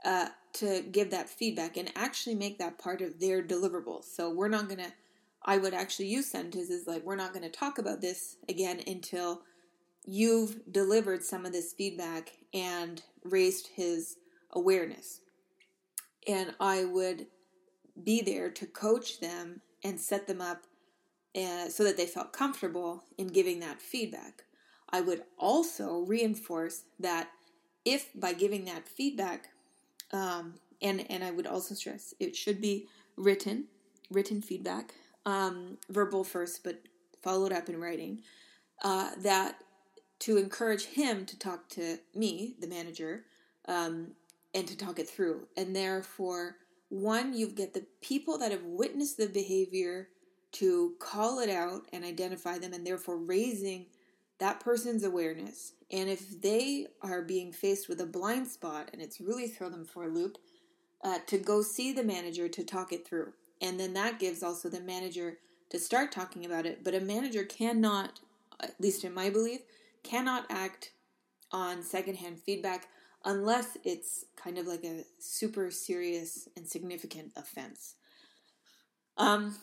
uh, 0.04 0.28
to 0.52 0.82
give 0.92 1.10
that 1.10 1.30
feedback 1.30 1.78
and 1.78 1.90
actually 1.96 2.36
make 2.36 2.60
that 2.60 2.78
part 2.78 3.00
of 3.00 3.22
their 3.22 3.42
deliverables. 3.42 4.04
So 4.04 4.30
we're 4.30 4.50
not 4.50 4.68
going 4.68 4.82
to, 4.82 4.92
I 5.46 5.58
would 5.58 5.74
actually 5.74 6.08
use 6.08 6.30
sentences 6.30 6.86
like, 6.86 7.06
we're 7.06 7.16
not 7.16 7.32
going 7.32 7.50
to 7.50 7.58
talk 7.58 7.78
about 7.78 8.02
this 8.02 8.36
again 8.50 8.82
until 8.86 9.44
you've 10.06 10.60
delivered 10.70 11.24
some 11.24 11.46
of 11.46 11.54
this 11.54 11.72
feedback 11.72 12.34
and 12.54 13.02
raised 13.24 13.70
his 13.74 14.18
awareness. 14.52 15.22
And 16.28 16.56
I 16.60 16.84
would 16.84 17.28
be 18.04 18.22
there 18.22 18.50
to 18.50 18.66
coach 18.66 19.22
them 19.22 19.62
and 19.82 19.98
set 19.98 20.28
them 20.28 20.42
up 20.42 20.64
uh, 21.36 21.70
so 21.70 21.84
that 21.84 21.98
they 21.98 22.06
felt 22.06 22.34
comfortable 22.34 23.04
in 23.18 23.28
giving 23.28 23.60
that 23.60 23.82
feedback. 23.82 24.44
I 24.90 25.02
would 25.02 25.24
also 25.38 26.00
reinforce 26.00 26.84
that 27.00 27.30
if 27.86 28.10
by 28.14 28.34
giving 28.34 28.66
that 28.66 28.88
feedback, 28.88 29.50
um, 30.12 30.56
and 30.82 31.06
and 31.10 31.24
I 31.24 31.32
would 31.32 31.48
also 31.48 31.76
stress 31.76 32.14
it 32.20 32.36
should 32.36 32.60
be 32.60 32.88
written, 33.16 33.66
written 34.10 34.42
feedback, 34.42 34.94
um, 35.26 35.78
verbal 35.90 36.24
first, 36.24 36.64
but 36.64 36.82
followed 37.22 37.54
up 37.54 37.70
in 37.70 37.80
writing. 37.80 38.22
Uh, 38.84 39.12
that 39.20 39.62
to 40.20 40.38
encourage 40.38 40.86
him 40.86 41.26
to 41.26 41.38
talk 41.38 41.70
to 41.70 41.98
me, 42.16 42.56
the 42.60 42.68
manager, 42.68 43.26
um, 43.68 44.12
and 44.54 44.68
to 44.68 44.78
talk 44.78 45.00
it 45.00 45.10
through. 45.10 45.48
And 45.56 45.76
therefore, 45.76 46.58
one, 46.90 47.34
you 47.34 47.48
get 47.48 47.74
the 47.74 47.86
people 48.02 48.38
that 48.38 48.52
have 48.52 48.64
witnessed 48.64 49.18
the 49.18 49.28
behavior 49.28 50.10
to 50.54 50.94
call 51.00 51.40
it 51.40 51.50
out 51.50 51.84
and 51.94 52.04
identify 52.04 52.58
them, 52.58 52.74
and 52.74 52.86
therefore 52.86 53.18
raising 53.18 53.86
that 54.40 54.60
person's 54.60 55.04
awareness. 55.04 55.74
And 55.92 56.10
if 56.10 56.42
they 56.42 56.88
are 57.02 57.22
being 57.22 57.52
faced 57.52 57.88
with 57.88 58.02
a 58.02 58.06
blind 58.06 58.48
spot 58.48 58.90
and 58.92 59.02
it's 59.02 59.22
really 59.22 59.48
throw 59.48 59.70
them 59.70 59.86
for 59.86 60.04
a 60.04 60.10
loop, 60.10 60.38
uh, 61.04 61.20
to 61.28 61.38
go 61.38 61.62
see 61.62 61.92
the 61.92 62.04
manager 62.04 62.48
to 62.48 62.64
talk 62.64 62.92
it 62.92 63.08
through. 63.08 63.34
And 63.62 63.80
then 63.80 63.94
that 63.94 64.20
gives 64.20 64.42
also 64.42 64.70
the 64.70 64.82
manager 64.82 65.38
to 65.70 65.80
start 65.80 66.12
talking 66.12 66.46
about 66.46 66.66
it. 66.66 66.84
But 66.84 66.96
a 66.96 67.00
manager 67.00 67.44
cannot, 67.44 68.20
at 68.60 68.80
least 68.80 69.04
in 69.04 69.14
my 69.14 69.30
belief, 69.30 69.62
cannot 70.04 70.46
act 70.50 70.92
on 71.52 71.84
secondhand 71.84 72.40
feedback 72.40 72.88
unless 73.24 73.78
it's 73.84 74.26
kind 74.36 74.58
of 74.58 74.66
like 74.66 74.84
a 74.84 75.04
super 75.20 75.70
serious 75.70 76.48
and 76.56 76.68
significant 76.68 77.32
offense. 77.36 77.96
Um, 79.18 79.56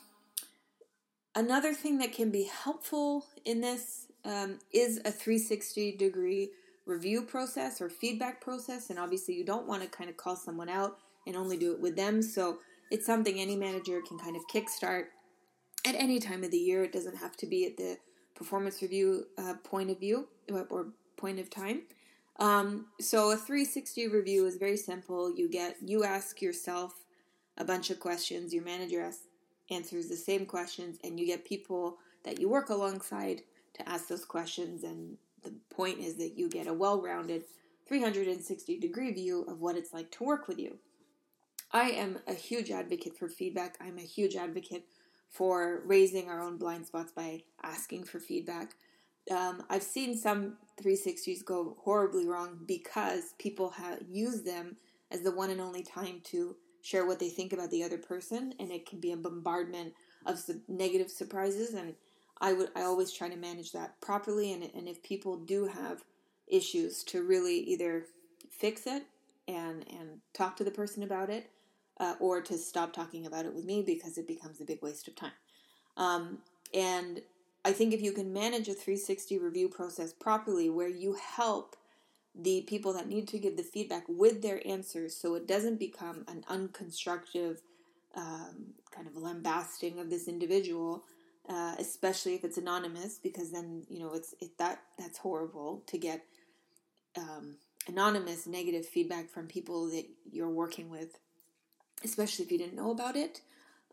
another 1.39 1.73
thing 1.73 1.99
that 1.99 2.13
can 2.13 2.31
be 2.31 2.45
helpful 2.45 3.25
in 3.45 3.61
this 3.61 4.09
um, 4.25 4.59
is 4.73 4.99
a 5.05 5.13
360 5.13 5.97
degree 5.97 6.51
review 6.85 7.23
process 7.23 7.81
or 7.81 7.89
feedback 7.89 8.41
process. 8.41 8.91
And 8.91 8.99
obviously, 8.99 9.35
you 9.35 9.45
don't 9.45 9.69
want 9.69 9.83
to 9.83 9.89
kind 9.89 10.11
of 10.11 10.17
call 10.17 10.35
someone 10.35 10.69
out 10.69 10.99
and 11.27 11.37
only 11.37 11.57
do 11.57 11.73
it 11.73 11.81
with 11.81 11.97
them. 11.97 12.23
So 12.23 12.59
it's 12.91 13.07
something 13.07 13.39
any 13.39 13.55
manager 13.55 14.01
can 14.07 14.19
kind 14.19 14.35
of 14.35 14.43
kickstart 14.53 15.05
at 15.87 15.95
any 15.95 16.19
time 16.19 16.43
of 16.43 16.51
the 16.51 16.59
year. 16.59 16.83
It 16.83 16.93
doesn't 16.93 17.17
have 17.17 17.37
to 17.37 17.47
be 17.47 17.67
at 17.67 17.77
the 17.77 17.99
performance 18.35 18.83
review 18.83 19.27
uh, 19.37 19.55
point 19.63 19.91
of 19.91 20.01
view 20.01 20.29
or 20.71 20.89
point 21.17 21.39
of 21.39 21.51
time. 21.51 21.83
Um, 22.41 22.87
so 23.01 23.31
a 23.31 23.37
360 23.37 24.09
review 24.09 24.47
is 24.47 24.57
very 24.57 24.77
simple. 24.77 25.35
You 25.35 25.49
get 25.49 25.77
you 25.85 26.05
ask 26.05 26.41
yourself 26.41 27.05
a 27.57 27.65
bunch 27.65 27.91
of 27.91 28.01
questions. 28.01 28.55
Your 28.55 28.65
manager 28.65 29.03
asks, 29.03 29.28
answers 29.71 30.09
the 30.09 30.17
same 30.17 30.47
questions, 30.47 30.99
and 31.05 31.19
you 31.19 31.27
get 31.27 31.45
people 31.45 31.99
that 32.25 32.41
you 32.41 32.49
work 32.49 32.71
alongside 32.71 33.43
to 33.75 33.89
ask 33.89 34.09
those 34.09 34.25
questions. 34.25 34.83
And 34.85 35.17
the 35.43 35.55
point 35.71 35.99
is 35.99 36.17
that 36.17 36.37
you 36.37 36.49
get 36.49 36.67
a 36.67 36.75
well-rounded 36.75 37.45
360 37.87 38.79
degree 38.79 39.13
view 39.13 39.45
of 39.49 39.61
what 39.61 39.77
it's 39.77 39.93
like 39.93 40.11
to 40.13 40.25
work 40.25 40.49
with 40.49 40.59
you. 40.59 40.79
I 41.73 41.91
am 41.91 42.19
a 42.27 42.35
huge 42.35 42.71
advocate 42.71 43.17
for 43.19 43.29
feedback. 43.29 43.77
I'm 43.81 43.99
a 43.99 44.03
huge 44.03 44.37
advocate 44.37 44.85
for 45.29 45.83
raising 45.85 46.29
our 46.29 46.41
own 46.41 46.57
blind 46.57 46.87
spots 46.87 47.13
by 47.13 47.43
asking 47.63 48.05
for 48.05 48.19
feedback. 48.19 48.75
Um, 49.31 49.63
I've 49.69 49.83
seen 49.83 50.17
some 50.17 50.57
360s 50.83 51.45
go 51.45 51.77
horribly 51.83 52.27
wrong 52.27 52.61
because 52.67 53.35
people 53.39 53.71
have 53.71 54.01
used 54.09 54.47
them 54.47 54.77
as 55.11 55.23
the 55.23 55.33
one 55.33 55.51
and 55.51 55.61
only 55.61 55.83
time 55.83 56.21
to 56.25 56.57
share 56.83 57.07
what 57.07 57.19
they 57.19 57.29
think 57.29 57.53
about 57.53 57.71
the 57.71 57.83
other 57.83 57.99
person, 57.99 58.55
and 58.59 58.71
it 58.71 58.87
can 58.87 59.01
be 59.01 59.13
a 59.13 59.17
bombardment 59.17 59.95
of 60.27 60.41
negative 60.69 61.11
surprises. 61.11 61.75
And 61.75 61.95
I 62.41 62.53
would 62.53 62.71
I 62.77 62.83
always 62.83 63.13
try 63.13 63.29
to 63.29 63.37
manage 63.37 63.73
that 63.73 64.01
properly. 64.01 64.53
And 64.53 64.63
and 64.75 64.89
if 64.89 65.03
people 65.03 65.37
do 65.37 65.67
have 65.67 66.05
issues, 66.47 67.05
to 67.05 67.23
really 67.23 67.59
either 67.61 68.07
fix 68.51 68.87
it 68.87 69.05
and 69.47 69.85
and 69.89 70.21
talk 70.33 70.57
to 70.57 70.65
the 70.65 70.71
person 70.71 71.03
about 71.03 71.31
it, 71.31 71.51
uh, 71.99 72.15
or 72.21 72.41
to 72.43 72.57
stop 72.57 72.93
talking 72.93 73.27
about 73.27 73.47
it 73.47 73.55
with 73.55 73.65
me 73.65 73.83
because 73.83 74.19
it 74.19 74.27
becomes 74.27 74.61
a 74.61 74.65
big 74.65 74.83
waste 74.83 75.09
of 75.09 75.17
time. 75.17 75.33
Um, 75.97 76.39
and 76.73 77.23
I 77.65 77.73
think 77.73 77.93
if 77.93 78.01
you 78.01 78.13
can 78.13 78.33
manage 78.33 78.69
a 78.69 78.75
360 78.75 79.39
review 79.39 79.69
process 79.69 80.13
properly, 80.13 80.71
where 80.71 80.89
you 80.89 81.15
help 81.15 81.77
the 82.39 82.63
people 82.63 82.93
that 82.93 83.09
need 83.09 83.27
to 83.29 83.39
give 83.39 83.57
the 83.57 83.63
feedback 83.63 84.05
with 84.09 84.43
their 84.43 84.67
answers 84.67 85.17
so 85.17 85.35
it 85.35 85.47
doesn't 85.47 85.79
become 85.79 86.25
an 86.29 86.45
unconstructive 86.49 87.59
um, 88.15 88.75
kind 88.95 89.07
of 89.07 89.17
lambasting 89.17 89.99
of 89.99 90.11
this 90.11 90.29
individual. 90.29 91.05
Uh, 91.49 91.75
especially 91.79 92.35
if 92.35 92.45
it's 92.45 92.59
anonymous, 92.59 93.19
because 93.23 93.51
then 93.51 93.83
you 93.89 93.99
know 93.99 94.13
it's 94.13 94.35
it, 94.39 94.51
that 94.59 94.83
that's 94.99 95.17
horrible 95.17 95.83
to 95.87 95.97
get 95.97 96.23
um, 97.17 97.57
anonymous 97.87 98.47
negative 98.47 98.85
feedback 98.85 99.31
from 99.31 99.47
people 99.47 99.87
that 99.87 100.05
you're 100.31 100.51
working 100.51 100.91
with 100.91 101.19
especially 102.05 102.45
if 102.45 102.53
you 102.53 102.59
didn't 102.59 102.77
know 102.77 102.91
about 102.91 103.17
it. 103.17 103.41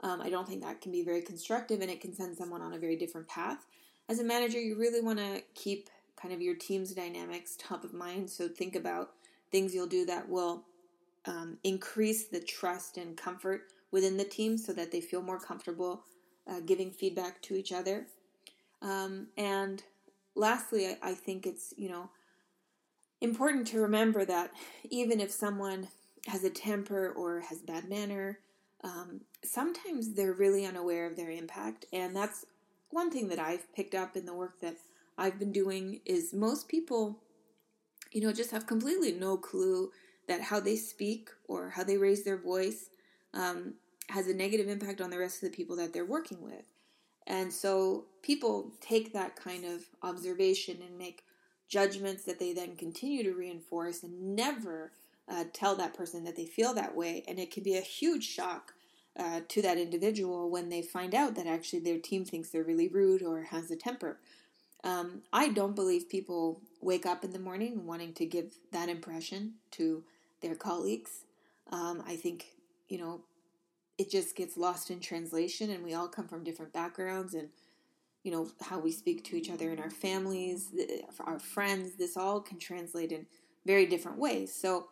Um, 0.04 0.22
I 0.22 0.30
don't 0.30 0.48
think 0.48 0.62
that 0.62 0.82
can 0.82 0.92
be 0.92 1.04
very 1.04 1.22
constructive 1.22 1.82
and 1.82 1.90
it 1.90 2.02
can 2.02 2.14
send 2.14 2.38
someone 2.38 2.62
on 2.62 2.74
a 2.74 2.78
very 2.78 2.96
different 2.96 3.28
path. 3.28 3.66
As 4.08 4.20
a 4.20 4.24
manager, 4.24 4.60
you 4.60 4.78
really 4.78 5.02
want 5.02 5.20
to 5.20 5.42
keep 5.56 5.90
kind 6.26 6.34
of 6.34 6.42
your 6.42 6.56
team's 6.56 6.92
dynamics 6.94 7.56
top 7.60 7.84
of 7.84 7.94
mind. 7.94 8.28
So 8.28 8.48
think 8.48 8.76
about 8.76 9.12
things 9.52 9.76
you'll 9.76 9.86
do 9.86 10.06
that 10.08 10.28
will 10.28 10.64
um, 11.26 11.60
increase 11.64 12.26
the 12.26 12.40
trust 12.40 12.98
and 12.98 13.16
comfort 13.16 13.68
within 13.92 14.18
the 14.18 14.24
team 14.24 14.58
so 14.58 14.74
that 14.74 14.92
they 14.92 15.02
feel 15.02 15.22
more 15.22 15.40
comfortable 15.40 16.02
uh, 16.50 16.62
giving 16.66 16.90
feedback 16.90 17.44
to 17.44 17.56
each 17.56 17.72
other. 17.72 18.08
Um, 18.82 19.28
and 19.38 19.84
lastly, 20.34 20.88
I, 20.88 21.12
I 21.12 21.14
think 21.14 21.46
it's, 21.46 21.76
you 21.78 21.90
know, 21.90 22.10
important 23.22 23.68
to 23.68 23.80
remember 23.82 24.26
that 24.26 24.52
even 24.90 25.20
if 25.20 25.30
someone 25.30 25.90
has 26.26 26.44
a 26.44 26.50
temper 26.50 27.12
or 27.12 27.42
has 27.42 27.60
bad 27.60 27.88
manner, 27.88 28.40
um, 28.84 29.22
sometimes 29.44 30.14
they're 30.16 30.34
really 30.34 30.66
unaware 30.66 31.06
of 31.06 31.16
their 31.16 31.30
impact. 31.30 31.86
And 31.94 32.16
that's 32.16 32.48
one 32.90 33.12
thing 33.12 33.30
that 33.30 33.40
I've 33.40 33.72
picked 33.76 33.94
up 33.94 34.18
in 34.18 34.26
the 34.26 34.34
work 34.34 34.60
that 34.62 34.76
I've 35.18 35.40
been 35.40 35.52
doing 35.52 36.02
is 36.06 36.34
most 36.34 36.68
people, 36.68 37.20
you 38.12 38.22
know, 38.22 38.34
just 38.34 38.52
have 38.52 38.68
completely 38.68 39.12
no 39.12 39.38
clue 39.38 39.92
that 40.28 40.42
how 40.42 40.60
they 40.60 40.76
speak 40.76 41.30
or 41.48 41.70
how 41.70 41.84
they 41.84 41.98
raise 41.98 42.24
their 42.24 42.38
voice 42.38 42.90
um, 43.34 43.76
has 44.10 44.28
a 44.28 44.34
negative 44.34 44.68
impact 44.68 45.02
on 45.02 45.10
the 45.10 45.20
rest 45.20 45.44
of 45.44 45.50
the 45.50 45.56
people 45.56 45.76
that 45.76 45.94
they're 45.94 46.06
working 46.06 46.42
with. 46.42 46.66
And 47.28 47.52
so 47.52 48.06
people 48.22 48.72
take 48.82 49.14
that 49.14 49.36
kind 49.36 49.66
of 49.66 49.82
observation 50.04 50.78
and 50.86 50.98
make 50.98 51.24
judgments 51.68 52.24
that 52.24 52.40
they 52.40 52.54
then 52.54 52.76
continue 52.76 53.24
to 53.24 53.34
reinforce 53.34 54.04
and 54.04 54.36
never 54.36 54.92
uh, 55.28 55.46
tell 55.54 55.76
that 55.76 55.96
person 55.96 56.24
that 56.24 56.36
they 56.36 56.46
feel 56.46 56.74
that 56.76 56.96
way. 56.96 57.24
And 57.28 57.40
it 57.40 57.52
can 57.52 57.64
be 57.64 57.78
a 57.78 57.82
huge 57.82 58.28
shock 58.28 58.74
uh, 59.18 59.42
to 59.48 59.62
that 59.62 59.78
individual 59.78 60.50
when 60.50 60.70
they 60.70 60.82
find 60.82 61.16
out 61.16 61.36
that 61.36 61.48
actually 61.48 61.80
their 61.80 62.00
team 62.00 62.26
thinks 62.26 62.50
they're 62.50 62.64
really 62.64 62.88
rude 62.88 63.24
or 63.24 63.44
has 63.44 63.72
a 63.72 63.76
temper. 63.76 64.20
Um, 64.86 65.24
I 65.34 65.50
don't 65.50 65.76
believe 65.76 66.10
people 66.10 66.62
wake 66.80 67.06
up 67.06 67.26
in 67.26 67.34
the 67.34 67.40
morning 67.40 67.86
wanting 67.86 68.14
to 68.14 68.26
give 68.26 68.54
that 68.72 68.88
impression 68.88 69.56
to 69.72 70.04
their 70.42 70.56
colleagues. 70.56 71.26
Um, 71.72 72.04
I 72.08 72.16
think, 72.16 72.46
you 72.88 73.00
know, 73.00 73.22
it 73.98 74.12
just 74.12 74.36
gets 74.36 74.58
lost 74.58 74.92
in 74.92 75.00
translation, 75.00 75.72
and 75.72 75.84
we 75.84 75.96
all 75.96 76.08
come 76.08 76.28
from 76.28 76.44
different 76.44 76.72
backgrounds 76.72 77.34
and 77.34 77.50
you 78.24 78.32
know 78.32 78.50
how 78.62 78.80
we 78.80 78.92
speak 78.92 79.24
to 79.24 79.38
each 79.38 79.52
other 79.52 79.72
in 79.72 79.80
our 79.80 79.92
families 79.92 80.72
our 81.20 81.38
friends 81.38 81.96
this 81.96 82.18
all 82.18 82.42
can 82.42 82.58
translate 82.58 83.12
in 83.12 83.28
very 83.68 83.86
different 83.86 84.18
ways 84.18 84.52
so 84.54 84.88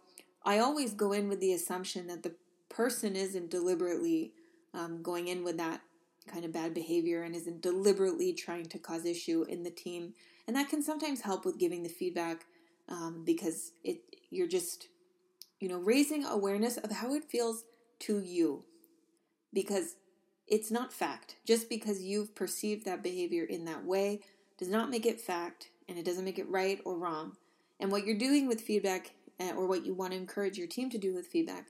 I 0.46 0.60
always 0.60 0.94
go 0.94 1.14
in 1.14 1.28
with 1.28 1.40
the 1.40 1.54
assumption 1.54 2.08
that 2.08 2.24
the 2.24 2.36
person 2.70 3.16
isn't 3.16 3.50
deliberately 3.50 4.34
um, 4.74 5.02
going 5.02 5.28
in 5.28 5.44
with 5.44 5.58
that 5.58 5.82
kind 6.28 6.46
of 6.46 6.54
bad 6.54 6.74
behavior 6.74 7.24
and 7.24 7.36
isn't 7.36 7.62
deliberately 7.62 8.34
trying 8.34 8.66
to 8.66 8.80
cause 8.80 9.06
issue 9.06 9.46
in 9.48 9.64
the 9.64 9.72
team. 9.72 10.14
And 10.48 10.56
that 10.56 10.70
can 10.70 10.82
sometimes 10.82 11.22
help 11.22 11.46
with 11.46 11.60
giving 11.60 11.84
the 11.84 11.90
feedback 11.90 12.46
um, 12.90 13.24
because 13.26 13.72
it 13.84 14.02
you're 14.30 14.48
just 14.48 14.88
you 15.60 15.70
know 15.70 15.78
raising 15.78 16.26
awareness 16.26 16.78
of 16.78 16.92
how 16.92 17.14
it 17.14 17.24
feels 17.24 17.64
to 18.00 18.20
you 18.20 18.66
because 19.54 19.96
it's 20.48 20.72
not 20.72 20.92
fact. 20.92 21.38
Just 21.48 21.70
because 21.70 22.02
you've 22.02 22.36
perceived 22.36 22.86
that 22.86 23.04
behavior 23.04 23.46
in 23.46 23.66
that 23.66 23.86
way 23.86 24.22
does 24.58 24.70
not 24.70 24.90
make 24.90 25.06
it 25.06 25.22
fact 25.22 25.70
and 25.88 25.98
it 25.98 26.06
doesn't 26.06 26.26
make 26.26 26.40
it 26.40 26.50
right 26.50 26.80
or 26.86 26.98
wrong. 26.98 27.38
And 27.80 27.92
what 27.92 28.06
you're 28.06 28.18
doing 28.18 28.48
with 28.48 28.62
feedback 28.62 29.14
uh, 29.40 29.52
or 29.56 29.68
what 29.68 29.86
you 29.86 29.94
want 29.94 30.12
to 30.12 30.18
encourage 30.18 30.58
your 30.58 30.68
team 30.68 30.90
to 30.90 30.98
do 30.98 31.14
with 31.14 31.28
feedback 31.28 31.68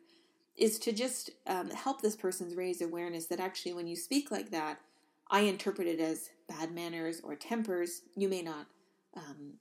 is 0.55 0.79
to 0.79 0.91
just 0.91 1.31
um, 1.47 1.69
help 1.69 2.01
this 2.01 2.15
person's 2.15 2.55
raise 2.55 2.81
awareness 2.81 3.25
that 3.27 3.39
actually 3.39 3.73
when 3.73 3.87
you 3.87 3.95
speak 3.95 4.31
like 4.31 4.51
that 4.51 4.79
i 5.29 5.41
interpret 5.41 5.87
it 5.87 5.99
as 5.99 6.29
bad 6.47 6.73
manners 6.73 7.21
or 7.23 7.35
tempers. 7.35 8.01
You 8.15 8.29
may 8.29 8.41
not 8.41 8.67
um, 9.15 9.53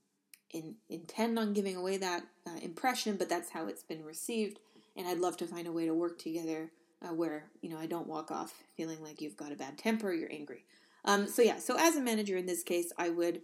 in, 0.50 0.76
intend 0.88 1.38
on 1.38 1.52
giving 1.52 1.76
away 1.76 1.96
that 1.98 2.22
uh, 2.46 2.58
impression 2.60 3.16
but 3.16 3.28
that's 3.28 3.50
how 3.50 3.66
it's 3.66 3.82
been 3.82 4.04
received. 4.04 4.58
And 4.96 5.06
i'd 5.08 5.18
love 5.18 5.36
to 5.38 5.46
find 5.46 5.66
a 5.66 5.72
way 5.72 5.86
to 5.86 5.94
work 5.94 6.18
together 6.18 6.70
uh, 7.02 7.14
where 7.14 7.50
you 7.60 7.70
know 7.70 7.78
i 7.78 7.86
don't 7.86 8.06
walk 8.06 8.30
off 8.30 8.62
feeling 8.76 9.02
like 9.02 9.20
you've 9.20 9.36
got 9.36 9.52
a 9.52 9.56
bad 9.56 9.78
temper 9.78 10.10
or 10.10 10.14
you're 10.14 10.32
angry. 10.32 10.64
Um, 11.04 11.26
so 11.26 11.42
yeah 11.42 11.58
so 11.58 11.76
as 11.78 11.96
a 11.96 12.00
manager 12.00 12.36
in 12.36 12.46
this 12.46 12.62
case 12.62 12.92
i 12.98 13.08
would 13.08 13.40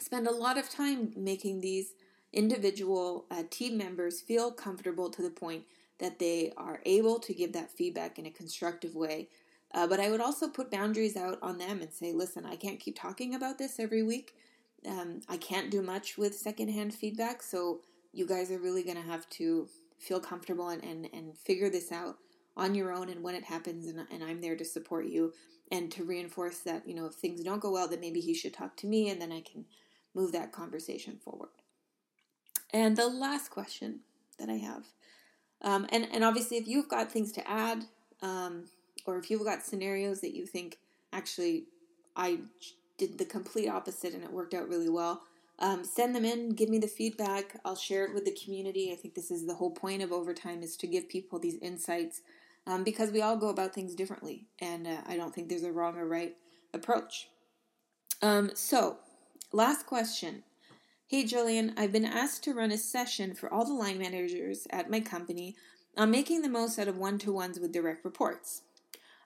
spend 0.00 0.26
a 0.26 0.32
lot 0.32 0.58
of 0.58 0.68
time 0.68 1.12
making 1.16 1.60
these 1.60 1.94
individual 2.32 3.26
uh, 3.30 3.42
team 3.50 3.76
members 3.76 4.20
feel 4.20 4.50
comfortable 4.50 5.10
to 5.10 5.22
the 5.22 5.30
point 5.30 5.64
that 6.02 6.18
they 6.18 6.52
are 6.58 6.80
able 6.84 7.18
to 7.20 7.32
give 7.32 7.54
that 7.54 7.70
feedback 7.70 8.18
in 8.18 8.26
a 8.26 8.30
constructive 8.30 8.94
way. 8.94 9.28
Uh, 9.72 9.86
but 9.86 10.00
I 10.00 10.10
would 10.10 10.20
also 10.20 10.48
put 10.48 10.70
boundaries 10.70 11.16
out 11.16 11.38
on 11.40 11.56
them 11.56 11.80
and 11.80 11.90
say, 11.90 12.12
listen, 12.12 12.44
I 12.44 12.56
can't 12.56 12.78
keep 12.78 12.98
talking 12.98 13.34
about 13.34 13.56
this 13.56 13.80
every 13.80 14.02
week. 14.02 14.34
Um, 14.86 15.20
I 15.28 15.38
can't 15.38 15.70
do 15.70 15.80
much 15.80 16.18
with 16.18 16.34
secondhand 16.34 16.92
feedback, 16.92 17.42
so 17.42 17.80
you 18.12 18.26
guys 18.26 18.50
are 18.50 18.58
really 18.58 18.82
going 18.82 18.96
to 18.96 19.02
have 19.02 19.26
to 19.30 19.68
feel 19.98 20.20
comfortable 20.20 20.68
and, 20.68 20.84
and, 20.84 21.08
and 21.14 21.38
figure 21.38 21.70
this 21.70 21.92
out 21.92 22.16
on 22.56 22.74
your 22.74 22.92
own 22.92 23.08
and 23.08 23.22
when 23.22 23.34
it 23.34 23.44
happens 23.44 23.86
and, 23.86 24.06
and 24.10 24.22
i'm 24.22 24.40
there 24.40 24.56
to 24.56 24.64
support 24.64 25.06
you 25.06 25.32
and 25.70 25.90
to 25.90 26.04
reinforce 26.04 26.58
that 26.58 26.86
you 26.86 26.94
know 26.94 27.06
if 27.06 27.14
things 27.14 27.42
don't 27.42 27.62
go 27.62 27.70
well 27.70 27.88
that 27.88 28.00
maybe 28.00 28.20
he 28.20 28.34
should 28.34 28.52
talk 28.52 28.76
to 28.76 28.86
me 28.86 29.08
and 29.08 29.20
then 29.20 29.32
i 29.32 29.40
can 29.40 29.64
move 30.14 30.32
that 30.32 30.52
conversation 30.52 31.16
forward 31.24 31.48
and 32.74 32.96
the 32.96 33.08
last 33.08 33.50
question 33.50 34.00
that 34.38 34.50
i 34.50 34.56
have 34.56 34.84
um, 35.62 35.86
and 35.90 36.08
and 36.12 36.24
obviously 36.24 36.56
if 36.56 36.66
you've 36.66 36.88
got 36.88 37.10
things 37.10 37.32
to 37.32 37.50
add 37.50 37.84
um, 38.22 38.64
or 39.06 39.18
if 39.18 39.30
you've 39.30 39.44
got 39.44 39.62
scenarios 39.62 40.20
that 40.20 40.34
you 40.34 40.46
think 40.46 40.78
actually 41.12 41.64
i 42.16 42.38
did 42.98 43.18
the 43.18 43.24
complete 43.24 43.68
opposite 43.68 44.14
and 44.14 44.22
it 44.22 44.32
worked 44.32 44.54
out 44.54 44.68
really 44.68 44.88
well 44.88 45.22
um, 45.58 45.84
send 45.84 46.14
them 46.14 46.24
in 46.24 46.50
give 46.50 46.68
me 46.68 46.78
the 46.78 46.86
feedback 46.86 47.58
i'll 47.64 47.76
share 47.76 48.04
it 48.04 48.14
with 48.14 48.24
the 48.24 48.36
community 48.44 48.92
i 48.92 48.96
think 48.96 49.14
this 49.14 49.30
is 49.30 49.46
the 49.46 49.54
whole 49.54 49.70
point 49.70 50.02
of 50.02 50.12
overtime 50.12 50.62
is 50.62 50.76
to 50.76 50.86
give 50.86 51.08
people 51.08 51.38
these 51.38 51.56
insights 51.62 52.22
um, 52.66 52.84
because 52.84 53.10
we 53.10 53.22
all 53.22 53.36
go 53.36 53.48
about 53.48 53.74
things 53.74 53.94
differently, 53.94 54.46
and 54.60 54.86
uh, 54.86 54.98
I 55.06 55.16
don't 55.16 55.34
think 55.34 55.48
there's 55.48 55.64
a 55.64 55.72
wrong 55.72 55.96
or 55.96 56.06
right 56.06 56.36
approach. 56.72 57.28
Um, 58.20 58.52
so, 58.54 58.98
last 59.52 59.86
question. 59.86 60.44
Hey, 61.12 61.24
Jillian, 61.24 61.74
I've 61.76 61.92
been 61.92 62.06
asked 62.06 62.42
to 62.44 62.54
run 62.54 62.72
a 62.72 62.78
session 62.78 63.34
for 63.34 63.52
all 63.52 63.66
the 63.66 63.74
line 63.74 63.98
managers 63.98 64.66
at 64.70 64.88
my 64.88 65.00
company 65.00 65.54
on 65.94 66.10
making 66.10 66.40
the 66.40 66.48
most 66.48 66.78
out 66.78 66.88
of 66.88 66.96
one 66.96 67.18
to 67.18 67.30
ones 67.30 67.60
with 67.60 67.70
direct 67.70 68.02
reports. 68.02 68.62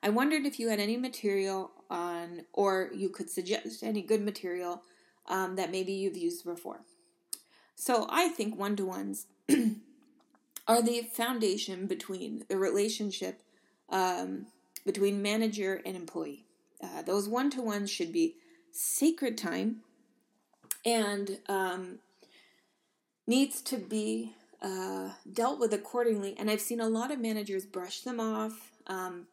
I 0.02 0.08
wondered 0.08 0.46
if 0.46 0.58
you 0.58 0.68
had 0.68 0.80
any 0.80 0.96
material 0.96 1.70
on, 1.88 2.40
or 2.52 2.90
you 2.92 3.08
could 3.08 3.30
suggest 3.30 3.84
any 3.84 4.02
good 4.02 4.20
material 4.20 4.82
um, 5.28 5.54
that 5.54 5.70
maybe 5.70 5.92
you've 5.92 6.16
used 6.16 6.44
before. 6.44 6.80
So, 7.76 8.08
I 8.10 8.30
think 8.30 8.58
one 8.58 8.74
to 8.74 8.84
ones 8.84 9.26
are 10.66 10.82
the 10.82 11.02
foundation 11.12 11.86
between 11.86 12.46
the 12.48 12.56
relationship 12.56 13.42
um, 13.90 14.46
between 14.84 15.22
manager 15.22 15.82
and 15.86 15.94
employee. 15.94 16.46
Uh, 16.82 17.02
those 17.02 17.28
one 17.28 17.48
to 17.50 17.62
ones 17.62 17.92
should 17.92 18.12
be 18.12 18.34
sacred 18.72 19.38
time 19.38 19.82
and 20.86 21.38
um, 21.48 21.98
needs 23.26 23.60
to 23.60 23.76
be 23.76 24.32
uh, 24.62 25.10
dealt 25.30 25.60
with 25.60 25.74
accordingly. 25.74 26.34
And 26.38 26.50
I've 26.50 26.62
seen 26.62 26.80
a 26.80 26.88
lot 26.88 27.10
of 27.10 27.20
managers 27.20 27.66
brush 27.66 28.00
them 28.00 28.20
off, 28.20 28.70
um, 28.86 29.26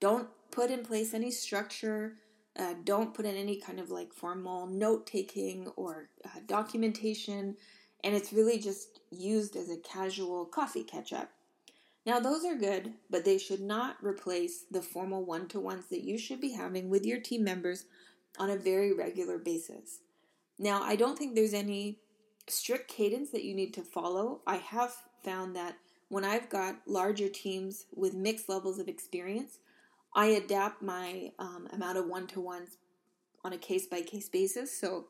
don't 0.00 0.28
put 0.50 0.70
in 0.70 0.84
place 0.84 1.14
any 1.14 1.30
structure. 1.30 2.14
Uh, 2.56 2.74
don't 2.84 3.14
put 3.14 3.26
in 3.26 3.34
any 3.34 3.56
kind 3.56 3.80
of 3.80 3.90
like 3.90 4.12
formal 4.12 4.68
note 4.68 5.08
taking 5.08 5.66
or 5.74 6.08
uh, 6.24 6.38
documentation 6.46 7.56
and 8.04 8.14
it's 8.14 8.34
really 8.34 8.58
just 8.58 9.00
used 9.10 9.56
as 9.56 9.70
a 9.70 9.78
casual 9.78 10.44
coffee 10.44 10.84
catch 10.84 11.12
up. 11.12 11.30
Now, 12.04 12.20
those 12.20 12.44
are 12.44 12.54
good, 12.54 12.92
but 13.08 13.24
they 13.24 13.38
should 13.38 13.62
not 13.62 13.96
replace 14.02 14.66
the 14.70 14.82
formal 14.82 15.24
one 15.24 15.48
to 15.48 15.58
ones 15.58 15.86
that 15.86 16.04
you 16.04 16.18
should 16.18 16.38
be 16.38 16.52
having 16.52 16.90
with 16.90 17.06
your 17.06 17.18
team 17.18 17.42
members 17.42 17.86
on 18.38 18.50
a 18.50 18.56
very 18.56 18.92
regular 18.92 19.38
basis. 19.38 20.00
Now, 20.58 20.82
I 20.82 20.96
don't 20.96 21.18
think 21.18 21.34
there's 21.34 21.54
any 21.54 21.98
strict 22.48 22.88
cadence 22.88 23.30
that 23.30 23.44
you 23.44 23.54
need 23.54 23.74
to 23.74 23.82
follow. 23.82 24.40
I 24.46 24.56
have 24.56 24.94
found 25.24 25.56
that 25.56 25.76
when 26.08 26.24
I've 26.24 26.48
got 26.48 26.76
larger 26.86 27.28
teams 27.28 27.86
with 27.94 28.14
mixed 28.14 28.48
levels 28.48 28.78
of 28.78 28.88
experience, 28.88 29.58
I 30.14 30.26
adapt 30.26 30.82
my 30.82 31.32
um, 31.38 31.68
amount 31.72 31.98
of 31.98 32.06
one 32.06 32.26
to 32.28 32.40
ones 32.40 32.76
on 33.42 33.52
a 33.52 33.58
case 33.58 33.86
by 33.86 34.02
case 34.02 34.28
basis. 34.28 34.78
So 34.78 35.06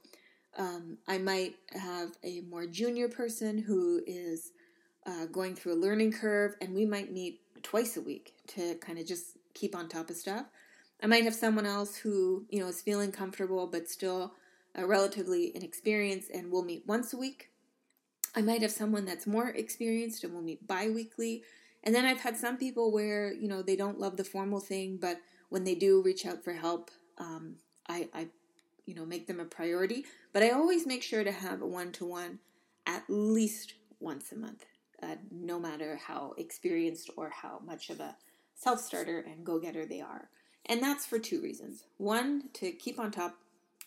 um, 0.56 0.98
I 1.06 1.18
might 1.18 1.56
have 1.72 2.12
a 2.22 2.40
more 2.42 2.66
junior 2.66 3.08
person 3.08 3.58
who 3.58 4.02
is 4.06 4.52
uh, 5.06 5.26
going 5.26 5.54
through 5.54 5.74
a 5.74 5.82
learning 5.82 6.12
curve, 6.12 6.54
and 6.60 6.74
we 6.74 6.86
might 6.86 7.12
meet 7.12 7.40
twice 7.62 7.96
a 7.96 8.00
week 8.00 8.34
to 8.48 8.76
kind 8.76 8.98
of 8.98 9.06
just 9.06 9.36
keep 9.52 9.74
on 9.74 9.88
top 9.88 10.10
of 10.10 10.16
stuff. 10.16 10.46
I 11.02 11.06
might 11.06 11.24
have 11.24 11.34
someone 11.34 11.66
else 11.66 11.96
who 11.96 12.46
you 12.48 12.60
know 12.60 12.68
is 12.68 12.80
feeling 12.80 13.12
comfortable 13.12 13.66
but 13.66 13.88
still 13.88 14.32
uh, 14.78 14.86
relatively 14.86 15.52
inexperienced, 15.54 16.30
and 16.30 16.50
we'll 16.50 16.64
meet 16.64 16.84
once 16.86 17.12
a 17.12 17.18
week. 17.18 17.50
I 18.36 18.42
might 18.42 18.62
have 18.62 18.72
someone 18.72 19.04
that's 19.04 19.26
more 19.26 19.48
experienced, 19.48 20.24
and 20.24 20.32
we'll 20.32 20.42
meet 20.42 20.66
bi-weekly. 20.66 21.44
And 21.84 21.94
then 21.94 22.04
I've 22.04 22.20
had 22.20 22.36
some 22.36 22.56
people 22.56 22.92
where 22.92 23.32
you 23.32 23.48
know 23.48 23.62
they 23.62 23.76
don't 23.76 24.00
love 24.00 24.16
the 24.16 24.24
formal 24.24 24.60
thing, 24.60 24.98
but 25.00 25.18
when 25.50 25.64
they 25.64 25.74
do 25.74 26.02
reach 26.02 26.26
out 26.26 26.42
for 26.42 26.52
help, 26.52 26.90
um, 27.18 27.56
I, 27.88 28.08
I 28.14 28.28
you 28.86 28.94
know 28.94 29.06
make 29.06 29.26
them 29.26 29.40
a 29.40 29.44
priority 29.44 30.04
but 30.32 30.42
i 30.42 30.50
always 30.50 30.86
make 30.86 31.02
sure 31.02 31.24
to 31.24 31.32
have 31.32 31.62
a 31.62 31.66
one-to-one 31.66 32.38
at 32.86 33.04
least 33.08 33.74
once 34.00 34.32
a 34.32 34.36
month 34.36 34.64
uh, 35.02 35.16
no 35.30 35.58
matter 35.58 35.98
how 36.06 36.34
experienced 36.38 37.10
or 37.16 37.30
how 37.30 37.60
much 37.64 37.90
of 37.90 38.00
a 38.00 38.16
self-starter 38.54 39.20
and 39.20 39.44
go-getter 39.44 39.86
they 39.86 40.00
are 40.00 40.28
and 40.66 40.82
that's 40.82 41.06
for 41.06 41.18
two 41.18 41.40
reasons 41.40 41.84
one 41.96 42.44
to 42.52 42.70
keep 42.72 42.98
on 42.98 43.10
top 43.10 43.36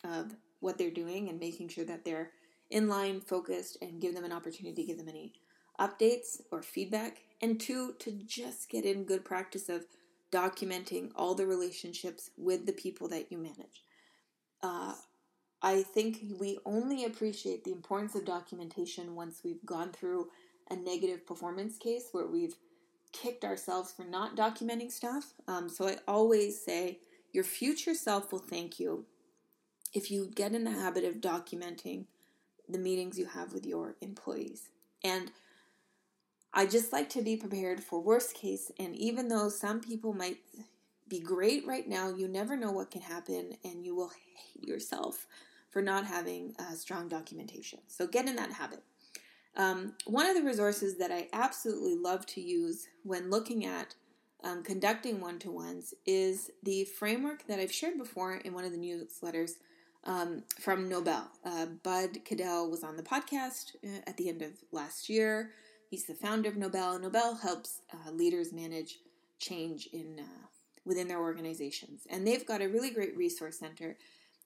of 0.04 0.36
what 0.59 0.77
they're 0.77 0.91
doing 0.91 1.29
and 1.29 1.39
making 1.39 1.69
sure 1.69 1.85
that 1.85 2.03
they're 2.05 2.31
in 2.69 2.87
line 2.87 3.21
focused 3.21 3.77
and 3.81 4.01
give 4.01 4.13
them 4.13 4.25
an 4.25 4.31
opportunity 4.31 4.75
to 4.75 4.87
give 4.87 4.97
them 4.97 5.09
any 5.09 5.33
updates 5.79 6.41
or 6.51 6.61
feedback 6.61 7.19
and 7.41 7.59
two 7.59 7.93
to 7.99 8.11
just 8.25 8.69
get 8.69 8.83
in 8.83 9.03
good 9.03 9.23
practice 9.23 9.69
of 9.69 9.85
documenting 10.31 11.11
all 11.15 11.35
the 11.35 11.45
relationships 11.45 12.31
with 12.37 12.65
the 12.65 12.73
people 12.73 13.07
that 13.07 13.31
you 13.31 13.37
manage 13.37 13.83
uh, 14.63 14.93
I 15.61 15.83
think 15.83 16.19
we 16.39 16.59
only 16.65 17.05
appreciate 17.05 17.63
the 17.63 17.71
importance 17.71 18.15
of 18.15 18.25
documentation 18.25 19.15
once 19.15 19.41
we've 19.43 19.65
gone 19.65 19.91
through 19.91 20.27
a 20.69 20.75
negative 20.75 21.25
performance 21.25 21.77
case 21.77 22.09
where 22.11 22.27
we've 22.27 22.55
kicked 23.11 23.43
ourselves 23.43 23.91
for 23.91 24.03
not 24.03 24.35
documenting 24.35 24.91
stuff. 24.91 25.33
Um, 25.47 25.69
so 25.69 25.87
I 25.87 25.97
always 26.07 26.63
say 26.63 26.99
your 27.31 27.43
future 27.43 27.95
self 27.95 28.31
will 28.31 28.39
thank 28.39 28.79
you 28.79 29.05
if 29.93 30.12
you 30.12 30.32
get 30.34 30.54
in 30.54 30.63
the 30.63 30.71
habit 30.71 31.04
of 31.04 31.15
documenting 31.15 32.06
the 32.69 32.80
meetings 32.80 33.17
you 33.17 33.26
have 33.26 33.54
with 33.54 33.65
your 33.65 33.95
employees. 34.02 34.69
And 35.04 35.32
I 36.54 36.65
just 36.65 36.91
like 36.91 37.10
to 37.12 37.21
be 37.21 37.38
prepared 37.38 37.84
for 37.84 38.02
worst 38.02 38.34
case. 38.34 38.71
And 38.80 38.95
even 38.95 39.28
though 39.28 39.50
some 39.50 39.80
people 39.80 40.13
might 40.13 40.38
be 41.10 41.19
great 41.19 41.65
right 41.65 41.88
now. 41.88 42.10
You 42.10 42.28
never 42.28 42.58
know 42.58 42.71
what 42.71 42.91
can 42.91 43.02
happen, 43.02 43.58
and 43.63 43.86
you 43.86 43.95
will 43.95 44.10
hate 44.10 44.67
yourself 44.67 45.28
for 45.69 45.82
not 45.82 46.06
having 46.06 46.56
uh, 46.60 46.73
strong 46.73 47.08
documentation. 47.08 47.80
So 47.88 48.08
get 48.08 48.28
in 48.28 48.36
that 48.36 48.54
habit. 48.54 48.84
Um, 49.56 49.93
one 50.06 50.28
of 50.28 50.36
the 50.36 50.43
resources 50.43 50.97
that 50.97 51.12
I 51.12 51.28
absolutely 51.34 51.95
love 51.95 52.26
to 52.28 52.41
use 52.41 52.88
when 53.04 53.30
looking 53.30 53.65
at 53.65 53.95
um, 54.43 54.63
conducting 54.63 55.19
one 55.19 55.39
to 55.39 55.52
ones 55.52 55.93
is 56.06 56.52
the 56.62 56.86
framework 56.86 57.47
that 57.47 57.60
I've 57.60 57.71
shared 57.71 57.97
before 57.97 58.36
in 58.36 58.54
one 58.54 58.65
of 58.65 58.71
the 58.71 58.78
newsletters 58.78 59.54
um, 60.03 60.43
from 60.60 60.89
NOBL. 60.89 61.27
Uh, 61.43 61.65
Bud 61.83 62.19
Caddell 62.25 62.69
was 62.69 62.83
on 62.83 62.97
the 62.97 63.03
podcast 63.03 63.75
uh, 63.83 64.01
at 64.07 64.17
the 64.17 64.29
end 64.29 64.41
of 64.41 64.51
last 64.71 65.10
year. 65.10 65.51
He's 65.89 66.05
the 66.05 66.13
founder 66.13 66.49
of 66.49 66.55
NOBL. 66.55 67.01
NOBL 67.01 67.41
helps 67.41 67.81
uh, 67.93 68.12
leaders 68.12 68.51
manage 68.51 68.99
change 69.39 69.88
in 69.93 70.19
uh, 70.19 70.47
within 70.86 71.07
their 71.07 71.19
organizations. 71.19 72.07
And 72.10 72.25
they've 72.25 72.45
got 72.45 72.62
a 72.62 72.69
really 72.69 72.89
great 72.89 73.15
resource 73.15 73.60
center. 73.60 73.97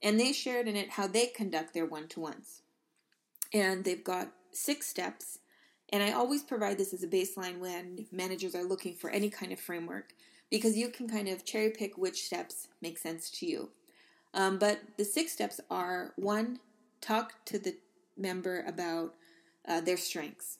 And 0.04 0.20
they 0.20 0.34
shared 0.34 0.68
in 0.68 0.76
it 0.76 0.92
how 0.92 1.08
they 1.08 1.28
conduct 1.28 1.74
their 1.74 1.86
one 1.86 2.08
to 2.10 2.20
ones. 2.20 2.62
And 3.54 3.84
they've 3.84 4.04
got 4.04 4.32
six 4.52 4.88
steps. 4.88 5.40
And 5.90 6.02
I 6.02 6.12
always 6.12 6.42
provide 6.42 6.78
this 6.78 6.94
as 6.94 7.04
a 7.04 7.08
baseline 7.08 7.60
when 7.60 8.08
managers 8.12 8.56
are 8.56 8.64
looking 8.64 8.96
for 8.96 9.10
any 9.10 9.30
kind 9.30 9.52
of 9.52 9.60
framework 9.60 10.14
because 10.50 10.78
you 10.78 10.90
can 10.90 11.08
kind 11.08 11.28
of 11.28 11.46
cherry 11.46 11.70
pick 11.70 11.98
which 11.98 12.24
steps 12.24 12.68
make 12.82 12.98
sense 12.98 13.30
to 13.30 13.46
you. 13.46 13.70
Um, 14.34 14.58
but 14.58 14.80
the 14.98 15.06
six 15.06 15.32
steps 15.32 15.60
are 15.70 16.14
one, 16.16 16.60
talk 17.02 17.34
to 17.46 17.60
the 17.60 17.76
member 18.18 18.64
about 18.68 19.14
uh, 19.68 19.82
their 19.82 19.98
strengths. 19.98 20.60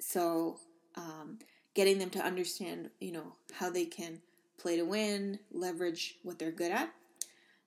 So, 0.00 0.58
um, 0.96 1.38
getting 1.74 1.98
them 1.98 2.10
to 2.10 2.20
understand, 2.20 2.90
you 3.00 3.12
know, 3.12 3.32
how 3.52 3.70
they 3.70 3.84
can 3.84 4.20
play 4.58 4.76
to 4.76 4.82
win, 4.82 5.38
leverage 5.52 6.16
what 6.22 6.38
they're 6.38 6.50
good 6.50 6.72
at. 6.72 6.90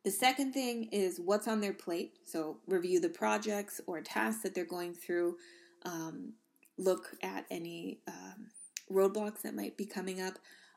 The 0.04 0.12
second 0.12 0.54
thing 0.54 0.86
is 0.92 1.20
what's 1.20 1.48
on 1.48 1.62
their 1.62 1.74
plate. 1.74 2.14
So, 2.26 2.58
review 2.68 3.00
the 3.00 3.10
projects 3.10 3.82
or 3.88 4.02
tasks 4.02 4.44
that 4.44 4.54
they're 4.54 4.66
going 4.66 4.94
through, 4.94 5.38
um, 5.84 6.34
look 6.78 7.16
at 7.24 7.46
any 7.50 8.00
um, 8.08 8.48
roadblocks 8.92 9.42
that 9.42 9.56
might 9.56 9.78
be 9.78 9.86
coming 9.86 10.22
up, 10.22 10.34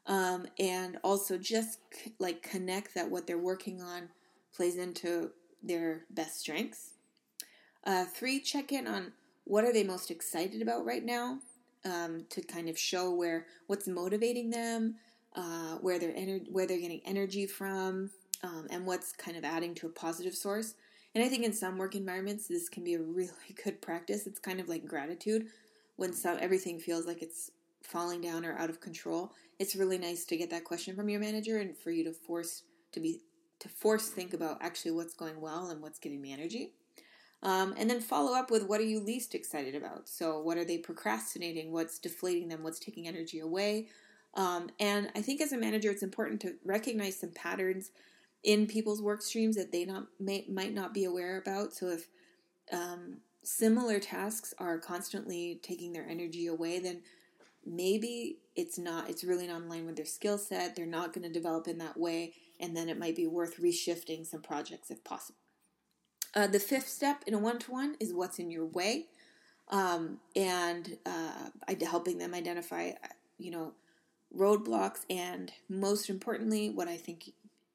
um, 0.06 0.46
and 0.58 0.98
also 1.02 1.38
just 1.38 1.78
c- 1.92 2.14
like 2.18 2.42
connect 2.42 2.94
that 2.94 3.10
what 3.10 3.26
they're 3.26 3.38
working 3.38 3.80
on 3.80 4.08
plays 4.54 4.76
into 4.76 5.30
their 5.62 6.04
best 6.10 6.40
strengths. 6.40 6.90
Uh, 7.84 8.04
three, 8.04 8.40
check 8.40 8.72
in 8.72 8.86
on 8.86 9.12
what 9.44 9.64
are 9.64 9.72
they 9.72 9.84
most 9.84 10.10
excited 10.10 10.62
about 10.62 10.84
right 10.84 11.04
now 11.04 11.38
um, 11.84 12.24
to 12.30 12.40
kind 12.40 12.68
of 12.68 12.78
show 12.78 13.12
where 13.12 13.46
what's 13.66 13.86
motivating 13.86 14.50
them, 14.50 14.94
uh, 15.36 15.76
where 15.80 15.98
they're 15.98 16.12
ener- 16.12 16.50
where 16.50 16.66
they're 16.66 16.80
getting 16.80 17.02
energy 17.04 17.46
from, 17.46 18.10
um, 18.42 18.66
and 18.70 18.86
what's 18.86 19.12
kind 19.12 19.36
of 19.36 19.44
adding 19.44 19.74
to 19.74 19.86
a 19.86 19.90
positive 19.90 20.34
source. 20.34 20.74
And 21.14 21.22
I 21.22 21.28
think 21.28 21.44
in 21.44 21.52
some 21.52 21.76
work 21.76 21.94
environments, 21.94 22.48
this 22.48 22.68
can 22.68 22.84
be 22.84 22.94
a 22.94 23.02
really 23.02 23.30
good 23.62 23.82
practice. 23.82 24.26
It's 24.26 24.38
kind 24.38 24.60
of 24.60 24.68
like 24.68 24.86
gratitude 24.86 25.48
when 25.96 26.12
some 26.12 26.38
everything 26.40 26.78
feels 26.78 27.06
like 27.06 27.22
it's 27.22 27.50
falling 27.82 28.20
down 28.20 28.44
or 28.44 28.56
out 28.58 28.70
of 28.70 28.80
control, 28.80 29.32
it's 29.58 29.76
really 29.76 29.98
nice 29.98 30.24
to 30.24 30.36
get 30.36 30.50
that 30.50 30.64
question 30.64 30.96
from 30.96 31.08
your 31.08 31.20
manager 31.20 31.58
and 31.58 31.76
for 31.76 31.90
you 31.90 32.04
to 32.04 32.12
force 32.12 32.62
to 32.92 33.00
be 33.00 33.20
to 33.64 33.68
force 33.70 34.08
think 34.08 34.34
about 34.34 34.58
actually 34.60 34.92
what's 34.92 35.14
going 35.14 35.40
well 35.40 35.68
and 35.68 35.80
what's 35.80 35.98
giving 35.98 36.20
me 36.20 36.32
energy. 36.32 36.72
Um, 37.42 37.74
and 37.76 37.88
then 37.88 38.00
follow 38.00 38.36
up 38.36 38.50
with 38.50 38.66
what 38.66 38.80
are 38.80 38.84
you 38.84 39.00
least 39.00 39.34
excited 39.34 39.74
about? 39.74 40.08
So, 40.08 40.38
what 40.38 40.56
are 40.56 40.64
they 40.64 40.78
procrastinating? 40.78 41.72
What's 41.72 41.98
deflating 41.98 42.48
them? 42.48 42.62
What's 42.62 42.78
taking 42.78 43.08
energy 43.08 43.40
away? 43.40 43.88
Um, 44.34 44.70
and 44.78 45.10
I 45.14 45.22
think 45.22 45.40
as 45.40 45.52
a 45.52 45.58
manager, 45.58 45.90
it's 45.90 46.02
important 46.02 46.40
to 46.42 46.54
recognize 46.64 47.18
some 47.18 47.30
patterns 47.30 47.90
in 48.42 48.66
people's 48.66 49.00
work 49.00 49.22
streams 49.22 49.56
that 49.56 49.72
they 49.72 49.84
not 49.84 50.06
may, 50.20 50.44
might 50.48 50.74
not 50.74 50.92
be 50.92 51.04
aware 51.04 51.38
about. 51.38 51.72
So, 51.72 51.88
if 51.88 52.08
um, 52.72 53.18
similar 53.42 53.98
tasks 53.98 54.54
are 54.58 54.78
constantly 54.78 55.60
taking 55.62 55.92
their 55.92 56.06
energy 56.06 56.46
away, 56.46 56.78
then 56.80 57.00
maybe 57.66 58.38
it's 58.56 58.78
not 58.78 59.08
it's 59.08 59.24
really 59.24 59.46
not 59.46 59.62
in 59.62 59.68
line 59.68 59.86
with 59.86 59.96
their 59.96 60.04
skill 60.04 60.36
set 60.36 60.76
they're 60.76 60.84
not 60.86 61.12
going 61.12 61.26
to 61.26 61.32
develop 61.32 61.66
in 61.66 61.78
that 61.78 61.96
way 61.96 62.32
and 62.60 62.76
then 62.76 62.88
it 62.88 62.98
might 62.98 63.16
be 63.16 63.26
worth 63.26 63.60
reshifting 63.60 64.26
some 64.26 64.42
projects 64.42 64.90
if 64.90 65.02
possible 65.04 65.38
uh, 66.34 66.46
the 66.46 66.60
fifth 66.60 66.88
step 66.88 67.22
in 67.26 67.34
a 67.34 67.38
one-to-one 67.38 67.96
is 68.00 68.12
what's 68.12 68.38
in 68.38 68.50
your 68.50 68.66
way 68.66 69.06
um, 69.70 70.18
and 70.36 70.98
uh, 71.06 71.48
helping 71.86 72.18
them 72.18 72.34
identify 72.34 72.90
you 73.38 73.50
know 73.50 73.72
roadblocks 74.36 75.00
and 75.08 75.52
most 75.68 76.10
importantly 76.10 76.70
what 76.70 76.88
i 76.88 76.96
think 76.96 77.30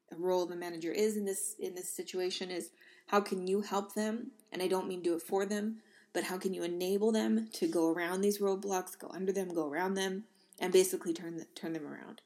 the 0.10 0.16
role 0.16 0.44
of 0.44 0.50
the 0.50 0.56
manager 0.56 0.92
is 0.92 1.16
in 1.16 1.26
this 1.26 1.56
in 1.60 1.76
this 1.76 1.90
situation 1.90 2.52
is 2.52 2.72
how 3.08 3.22
can 3.22 3.48
you 3.48 3.62
help 3.62 3.94
them 3.94 4.32
and 4.52 4.62
i 4.62 4.68
don't 4.68 4.88
mean 4.88 5.02
do 5.02 5.16
it 5.16 5.22
for 5.22 5.46
them 5.46 5.78
but 6.14 6.24
how 6.24 6.38
can 6.38 6.54
you 6.54 6.64
enable 6.64 7.12
them 7.12 7.48
to 7.54 7.68
go 7.68 7.92
around 7.92 8.22
these 8.22 8.40
roadblocks, 8.40 8.98
go 8.98 9.10
under 9.14 9.32
them, 9.32 9.54
go 9.54 9.68
around 9.68 9.94
them, 9.94 10.24
and 10.60 10.74
basically 10.74 11.14
turn 11.14 11.38
the, 11.38 11.46
turn 11.56 11.74
them 11.74 11.86
around. 11.86 12.22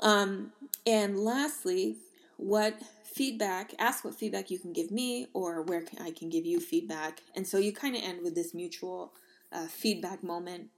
Um, 0.00 0.52
and 0.86 1.18
lastly, 1.18 1.96
what 2.36 2.80
feedback? 3.04 3.74
Ask 3.78 4.04
what 4.04 4.14
feedback 4.14 4.50
you 4.50 4.58
can 4.58 4.72
give 4.72 4.90
me, 4.90 5.26
or 5.32 5.62
where 5.62 5.82
can, 5.82 6.00
I 6.00 6.10
can 6.10 6.28
give 6.28 6.46
you 6.46 6.60
feedback. 6.60 7.22
And 7.34 7.46
so 7.46 7.58
you 7.58 7.72
kind 7.72 7.96
of 7.96 8.02
end 8.02 8.22
with 8.22 8.34
this 8.34 8.54
mutual 8.54 9.12
uh, 9.52 9.66
feedback 9.66 10.22
moment, 10.22 10.68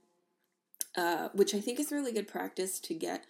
uh, 0.95 1.29
which 1.33 1.53
I 1.53 1.59
think 1.59 1.79
is 1.79 1.91
really 1.91 2.11
good 2.11 2.27
practice 2.27 2.79
to 2.81 2.93
get. 2.93 3.25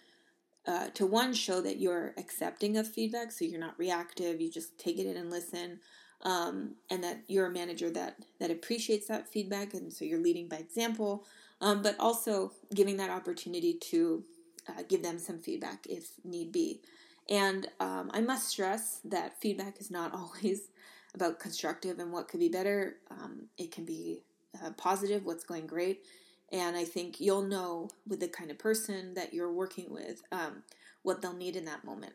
Uh, 0.64 0.86
to 0.94 1.04
one 1.04 1.34
show 1.34 1.60
that 1.60 1.80
you're 1.80 2.14
accepting 2.16 2.76
of 2.76 2.86
feedback 2.86 3.32
so 3.32 3.44
you're 3.44 3.58
not 3.58 3.76
reactive 3.80 4.40
you 4.40 4.48
just 4.48 4.78
take 4.78 4.96
it 4.96 5.06
in 5.06 5.16
and 5.16 5.28
listen 5.28 5.80
um, 6.22 6.76
and 6.90 7.02
that 7.02 7.22
you're 7.26 7.46
a 7.46 7.50
manager 7.50 7.90
that 7.90 8.16
that 8.38 8.50
appreciates 8.50 9.08
that 9.08 9.28
feedback, 9.28 9.74
and 9.74 9.92
so 9.92 10.04
you're 10.04 10.22
leading 10.22 10.48
by 10.48 10.56
example, 10.56 11.24
um, 11.60 11.82
but 11.82 11.96
also 11.98 12.52
giving 12.74 12.96
that 12.98 13.10
opportunity 13.10 13.74
to 13.90 14.24
uh, 14.68 14.82
give 14.88 15.02
them 15.02 15.18
some 15.18 15.38
feedback 15.38 15.86
if 15.88 16.12
need 16.24 16.52
be. 16.52 16.80
And 17.28 17.68
um, 17.80 18.10
I 18.12 18.20
must 18.20 18.48
stress 18.48 19.00
that 19.04 19.40
feedback 19.40 19.80
is 19.80 19.90
not 19.90 20.14
always 20.14 20.68
about 21.14 21.38
constructive 21.38 21.98
and 21.98 22.12
what 22.12 22.28
could 22.28 22.40
be 22.40 22.48
better. 22.48 22.96
Um, 23.10 23.48
it 23.58 23.70
can 23.70 23.84
be 23.84 24.22
uh, 24.62 24.70
positive, 24.76 25.24
what's 25.24 25.44
going 25.44 25.66
great. 25.66 26.04
And 26.50 26.76
I 26.76 26.84
think 26.84 27.20
you'll 27.20 27.42
know 27.42 27.88
with 28.06 28.20
the 28.20 28.28
kind 28.28 28.50
of 28.50 28.58
person 28.58 29.14
that 29.14 29.32
you're 29.32 29.52
working 29.52 29.86
with 29.90 30.22
um, 30.32 30.62
what 31.02 31.22
they'll 31.22 31.32
need 31.32 31.56
in 31.56 31.64
that 31.64 31.84
moment. 31.84 32.12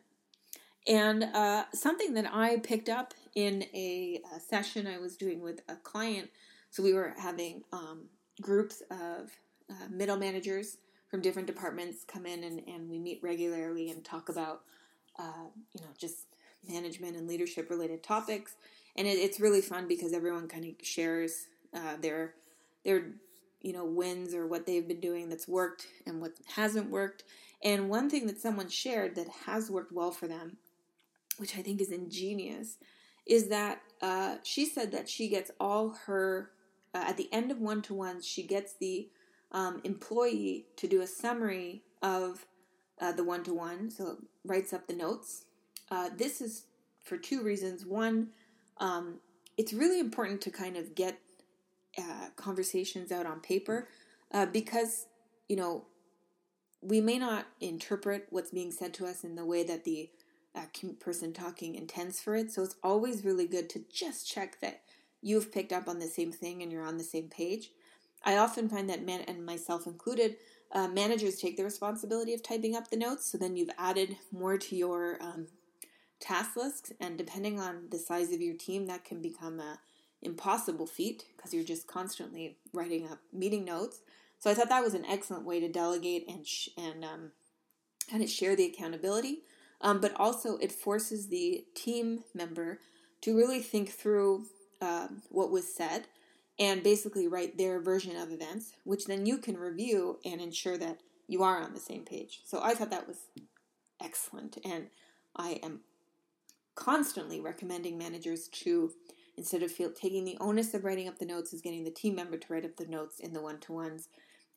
And 0.86 1.24
uh, 1.24 1.64
something 1.74 2.14
that 2.14 2.32
I 2.32 2.58
picked 2.58 2.88
up 2.88 3.12
in 3.34 3.64
a, 3.74 4.20
a, 4.34 4.40
session 4.40 4.86
I 4.86 4.98
was 4.98 5.16
doing 5.16 5.42
with 5.42 5.60
a 5.68 5.76
client, 5.76 6.30
so 6.70 6.82
we 6.82 6.94
were 6.94 7.14
having 7.18 7.62
um, 7.72 8.04
groups 8.40 8.82
of 8.90 9.30
uh, 9.68 9.88
middle 9.90 10.16
managers 10.16 10.78
from 11.08 11.22
different 11.22 11.46
departments 11.46 12.04
come 12.06 12.26
in 12.26 12.44
and, 12.44 12.62
and 12.66 12.88
we 12.88 12.98
meet 12.98 13.20
regularly 13.22 13.90
and 13.90 14.04
talk 14.04 14.28
about, 14.28 14.62
uh, 15.18 15.46
you 15.74 15.80
know, 15.80 15.88
just 15.96 16.26
management 16.68 17.16
and 17.16 17.26
leadership 17.26 17.70
related 17.70 18.02
topics. 18.02 18.56
And 18.96 19.06
it, 19.06 19.18
it's 19.18 19.40
really 19.40 19.60
fun 19.60 19.88
because 19.88 20.12
everyone 20.12 20.48
kind 20.48 20.64
of 20.64 20.86
shares 20.86 21.46
uh, 21.74 21.96
their 22.00 22.34
their 22.84 23.10
you 23.60 23.72
know 23.72 23.84
wins 23.84 24.34
or 24.34 24.46
what 24.46 24.66
they've 24.66 24.86
been 24.86 25.00
doing 25.00 25.28
that's 25.28 25.48
worked 25.48 25.86
and 26.06 26.20
what 26.20 26.32
hasn't 26.54 26.90
worked. 26.90 27.24
And 27.62 27.88
one 27.88 28.08
thing 28.08 28.26
that 28.26 28.40
someone 28.40 28.68
shared 28.68 29.16
that 29.16 29.28
has 29.46 29.70
worked 29.70 29.92
well 29.92 30.10
for 30.10 30.28
them 30.28 30.58
which 31.38 31.56
I 31.56 31.62
think 31.62 31.80
is 31.80 31.90
ingenious, 31.90 32.76
is 33.26 33.48
that 33.48 33.80
uh, 34.02 34.36
she 34.42 34.66
said 34.66 34.92
that 34.92 35.08
she 35.08 35.28
gets 35.28 35.50
all 35.58 35.96
her, 36.06 36.50
uh, 36.94 37.04
at 37.06 37.16
the 37.16 37.32
end 37.32 37.50
of 37.50 37.60
one 37.60 37.82
to 37.82 37.94
ones, 37.94 38.26
she 38.26 38.42
gets 38.42 38.74
the 38.74 39.08
um, 39.52 39.80
employee 39.84 40.66
to 40.76 40.86
do 40.86 41.00
a 41.00 41.06
summary 41.06 41.82
of 42.02 42.46
uh, 43.00 43.12
the 43.12 43.24
one 43.24 43.42
to 43.44 43.54
one, 43.54 43.90
so 43.90 44.10
it 44.10 44.18
writes 44.44 44.72
up 44.72 44.86
the 44.86 44.94
notes. 44.94 45.44
Uh, 45.90 46.10
this 46.16 46.40
is 46.40 46.64
for 47.02 47.16
two 47.16 47.42
reasons. 47.42 47.86
One, 47.86 48.28
um, 48.78 49.20
it's 49.56 49.72
really 49.72 50.00
important 50.00 50.40
to 50.42 50.50
kind 50.50 50.76
of 50.76 50.94
get 50.94 51.18
uh, 51.96 52.28
conversations 52.36 53.10
out 53.10 53.26
on 53.26 53.40
paper 53.40 53.88
uh, 54.32 54.46
because, 54.46 55.06
you 55.48 55.56
know, 55.56 55.86
we 56.80 57.00
may 57.00 57.18
not 57.18 57.46
interpret 57.60 58.26
what's 58.30 58.50
being 58.50 58.70
said 58.70 58.94
to 58.94 59.06
us 59.06 59.24
in 59.24 59.34
the 59.34 59.44
way 59.44 59.64
that 59.64 59.84
the 59.84 60.10
person 61.00 61.32
talking 61.32 61.74
intends 61.74 62.20
for 62.20 62.34
it. 62.36 62.50
So 62.52 62.62
it's 62.62 62.76
always 62.82 63.24
really 63.24 63.46
good 63.46 63.68
to 63.70 63.84
just 63.92 64.28
check 64.28 64.60
that 64.60 64.82
you've 65.20 65.52
picked 65.52 65.72
up 65.72 65.88
on 65.88 65.98
the 65.98 66.06
same 66.06 66.32
thing 66.32 66.62
and 66.62 66.72
you're 66.72 66.86
on 66.86 66.98
the 66.98 67.04
same 67.04 67.28
page. 67.28 67.70
I 68.24 68.36
often 68.36 68.68
find 68.68 68.88
that 68.90 69.04
man 69.04 69.22
and 69.22 69.44
myself 69.44 69.86
included, 69.86 70.36
uh, 70.72 70.88
managers 70.88 71.36
take 71.36 71.56
the 71.56 71.64
responsibility 71.64 72.34
of 72.34 72.42
typing 72.42 72.76
up 72.76 72.90
the 72.90 72.96
notes. 72.96 73.30
So 73.30 73.38
then 73.38 73.56
you've 73.56 73.70
added 73.78 74.16
more 74.32 74.58
to 74.58 74.76
your 74.76 75.18
um, 75.22 75.46
task 76.20 76.56
list, 76.56 76.92
and 77.00 77.16
depending 77.16 77.60
on 77.60 77.88
the 77.90 77.98
size 77.98 78.32
of 78.32 78.40
your 78.40 78.56
team, 78.56 78.86
that 78.86 79.04
can 79.04 79.22
become 79.22 79.60
a 79.60 79.78
impossible 80.20 80.86
feat 80.86 81.26
because 81.36 81.54
you're 81.54 81.62
just 81.62 81.86
constantly 81.86 82.56
writing 82.72 83.06
up 83.06 83.20
meeting 83.32 83.64
notes. 83.64 84.00
So 84.40 84.50
I 84.50 84.54
thought 84.54 84.68
that 84.68 84.82
was 84.82 84.94
an 84.94 85.06
excellent 85.06 85.44
way 85.44 85.60
to 85.60 85.68
delegate 85.68 86.28
and 86.28 86.46
sh- 86.46 86.70
and 86.76 87.04
um, 87.04 87.30
kind 88.10 88.22
of 88.22 88.28
share 88.28 88.56
the 88.56 88.66
accountability 88.66 89.42
um, 89.80 90.00
but 90.00 90.12
also 90.16 90.56
it 90.58 90.72
forces 90.72 91.28
the 91.28 91.64
team 91.74 92.24
member 92.34 92.80
to 93.20 93.36
really 93.36 93.60
think 93.60 93.90
through 93.90 94.46
um, 94.80 95.22
what 95.28 95.50
was 95.50 95.72
said 95.72 96.06
and 96.58 96.82
basically 96.82 97.28
write 97.28 97.56
their 97.56 97.80
version 97.80 98.16
of 98.16 98.32
events, 98.32 98.72
which 98.84 99.06
then 99.06 99.26
you 99.26 99.38
can 99.38 99.56
review 99.56 100.18
and 100.24 100.40
ensure 100.40 100.76
that 100.78 101.00
you 101.28 101.42
are 101.42 101.60
on 101.60 101.74
the 101.74 101.80
same 101.80 102.04
page. 102.04 102.40
So 102.44 102.60
I 102.62 102.74
thought 102.74 102.90
that 102.90 103.06
was 103.06 103.18
excellent, 104.02 104.58
and 104.64 104.88
I 105.36 105.60
am 105.62 105.80
constantly 106.74 107.40
recommending 107.40 107.98
managers 107.98 108.48
to 108.48 108.92
instead 109.36 109.62
of 109.62 109.70
feel, 109.70 109.92
taking 109.92 110.24
the 110.24 110.36
onus 110.40 110.74
of 110.74 110.84
writing 110.84 111.06
up 111.06 111.18
the 111.18 111.24
notes 111.24 111.52
is 111.52 111.62
getting 111.62 111.84
the 111.84 111.90
team 111.90 112.16
member 112.16 112.36
to 112.36 112.52
write 112.52 112.64
up 112.64 112.76
the 112.76 112.86
notes 112.86 113.20
in 113.20 113.32
the 113.32 113.40
one-to-ones 113.40 114.08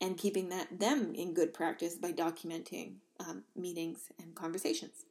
and 0.01 0.17
keeping 0.17 0.49
that 0.49 0.79
them 0.79 1.13
in 1.13 1.35
good 1.35 1.53
practice 1.53 1.95
by 1.95 2.11
documenting 2.11 2.93
um, 3.19 3.43
meetings 3.55 4.09
and 4.19 4.33
conversations 4.33 5.05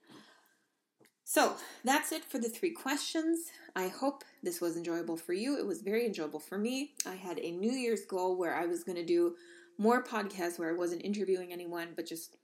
so 1.30 1.54
that's 1.84 2.10
it 2.10 2.24
for 2.24 2.38
the 2.40 2.48
three 2.48 2.72
questions. 2.72 3.52
I 3.76 3.86
hope 3.86 4.24
this 4.42 4.60
was 4.60 4.76
enjoyable 4.76 5.16
for 5.16 5.32
you. 5.32 5.56
It 5.56 5.64
was 5.64 5.80
very 5.80 6.04
enjoyable 6.04 6.40
for 6.40 6.58
me. 6.58 6.90
I 7.06 7.14
had 7.14 7.38
a 7.38 7.52
New 7.52 7.70
Year's 7.70 8.04
goal 8.04 8.36
where 8.36 8.56
I 8.56 8.66
was 8.66 8.82
going 8.82 8.96
to 8.96 9.04
do 9.06 9.36
more 9.78 10.02
podcasts 10.02 10.58
where 10.58 10.70
I 10.70 10.76
wasn't 10.76 11.04
interviewing 11.04 11.52
anyone 11.52 11.90
but 11.94 12.06
just 12.06 12.36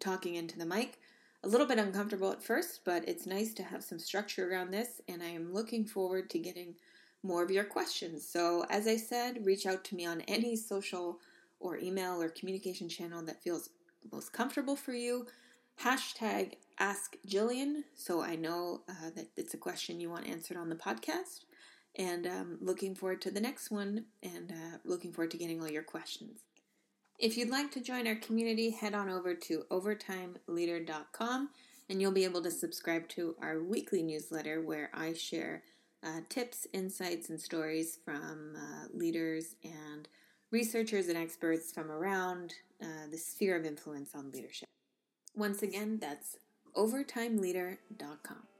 talking 0.00 0.34
into 0.34 0.58
the 0.58 0.66
mic. 0.66 0.98
A 1.44 1.48
little 1.48 1.64
bit 1.64 1.78
uncomfortable 1.78 2.32
at 2.32 2.42
first, 2.42 2.80
but 2.84 3.08
it's 3.08 3.24
nice 3.24 3.54
to 3.54 3.62
have 3.62 3.84
some 3.84 4.00
structure 4.00 4.50
around 4.50 4.72
this, 4.72 5.00
and 5.06 5.22
I 5.22 5.28
am 5.28 5.54
looking 5.54 5.84
forward 5.84 6.28
to 6.30 6.40
getting 6.40 6.74
more 7.22 7.44
of 7.44 7.52
your 7.52 7.62
questions. 7.62 8.28
So, 8.28 8.66
as 8.68 8.88
I 8.88 8.96
said, 8.96 9.46
reach 9.46 9.64
out 9.64 9.84
to 9.84 9.94
me 9.94 10.06
on 10.06 10.22
any 10.22 10.56
social 10.56 11.20
or 11.60 11.78
email 11.78 12.20
or 12.20 12.30
communication 12.30 12.88
channel 12.88 13.22
that 13.26 13.44
feels 13.44 13.70
most 14.10 14.32
comfortable 14.32 14.74
for 14.74 14.92
you. 14.92 15.26
Hashtag 15.82 16.54
ask 16.78 17.16
Jillian 17.26 17.82
so 17.94 18.22
I 18.22 18.36
know 18.36 18.82
uh, 18.88 19.10
that 19.16 19.28
it's 19.36 19.54
a 19.54 19.58
question 19.58 20.00
you 20.00 20.10
want 20.10 20.26
answered 20.26 20.56
on 20.56 20.68
the 20.68 20.76
podcast. 20.76 21.44
And 21.96 22.26
um, 22.26 22.58
looking 22.60 22.94
forward 22.94 23.20
to 23.22 23.30
the 23.30 23.40
next 23.40 23.70
one 23.70 24.06
and 24.22 24.50
uh, 24.50 24.78
looking 24.84 25.12
forward 25.12 25.30
to 25.32 25.38
getting 25.38 25.60
all 25.60 25.70
your 25.70 25.84
questions. 25.84 26.40
If 27.18 27.36
you'd 27.36 27.50
like 27.50 27.70
to 27.72 27.80
join 27.80 28.08
our 28.08 28.16
community, 28.16 28.70
head 28.70 28.94
on 28.94 29.08
over 29.08 29.34
to 29.34 29.62
overtimeleader.com 29.70 31.50
and 31.88 32.00
you'll 32.00 32.12
be 32.12 32.24
able 32.24 32.42
to 32.42 32.50
subscribe 32.50 33.08
to 33.10 33.36
our 33.40 33.62
weekly 33.62 34.02
newsletter 34.02 34.62
where 34.62 34.90
I 34.92 35.12
share 35.12 35.62
uh, 36.02 36.20
tips, 36.28 36.66
insights, 36.72 37.30
and 37.30 37.40
stories 37.40 37.98
from 38.04 38.54
uh, 38.56 38.86
leaders 38.92 39.56
and 39.62 40.08
researchers 40.50 41.08
and 41.08 41.16
experts 41.16 41.72
from 41.72 41.90
around 41.90 42.54
uh, 42.82 43.06
the 43.10 43.16
sphere 43.16 43.56
of 43.56 43.64
influence 43.64 44.14
on 44.14 44.30
leadership. 44.30 44.68
Once 45.36 45.62
again, 45.62 45.98
that's 46.00 46.36
overtimeleader.com. 46.76 48.53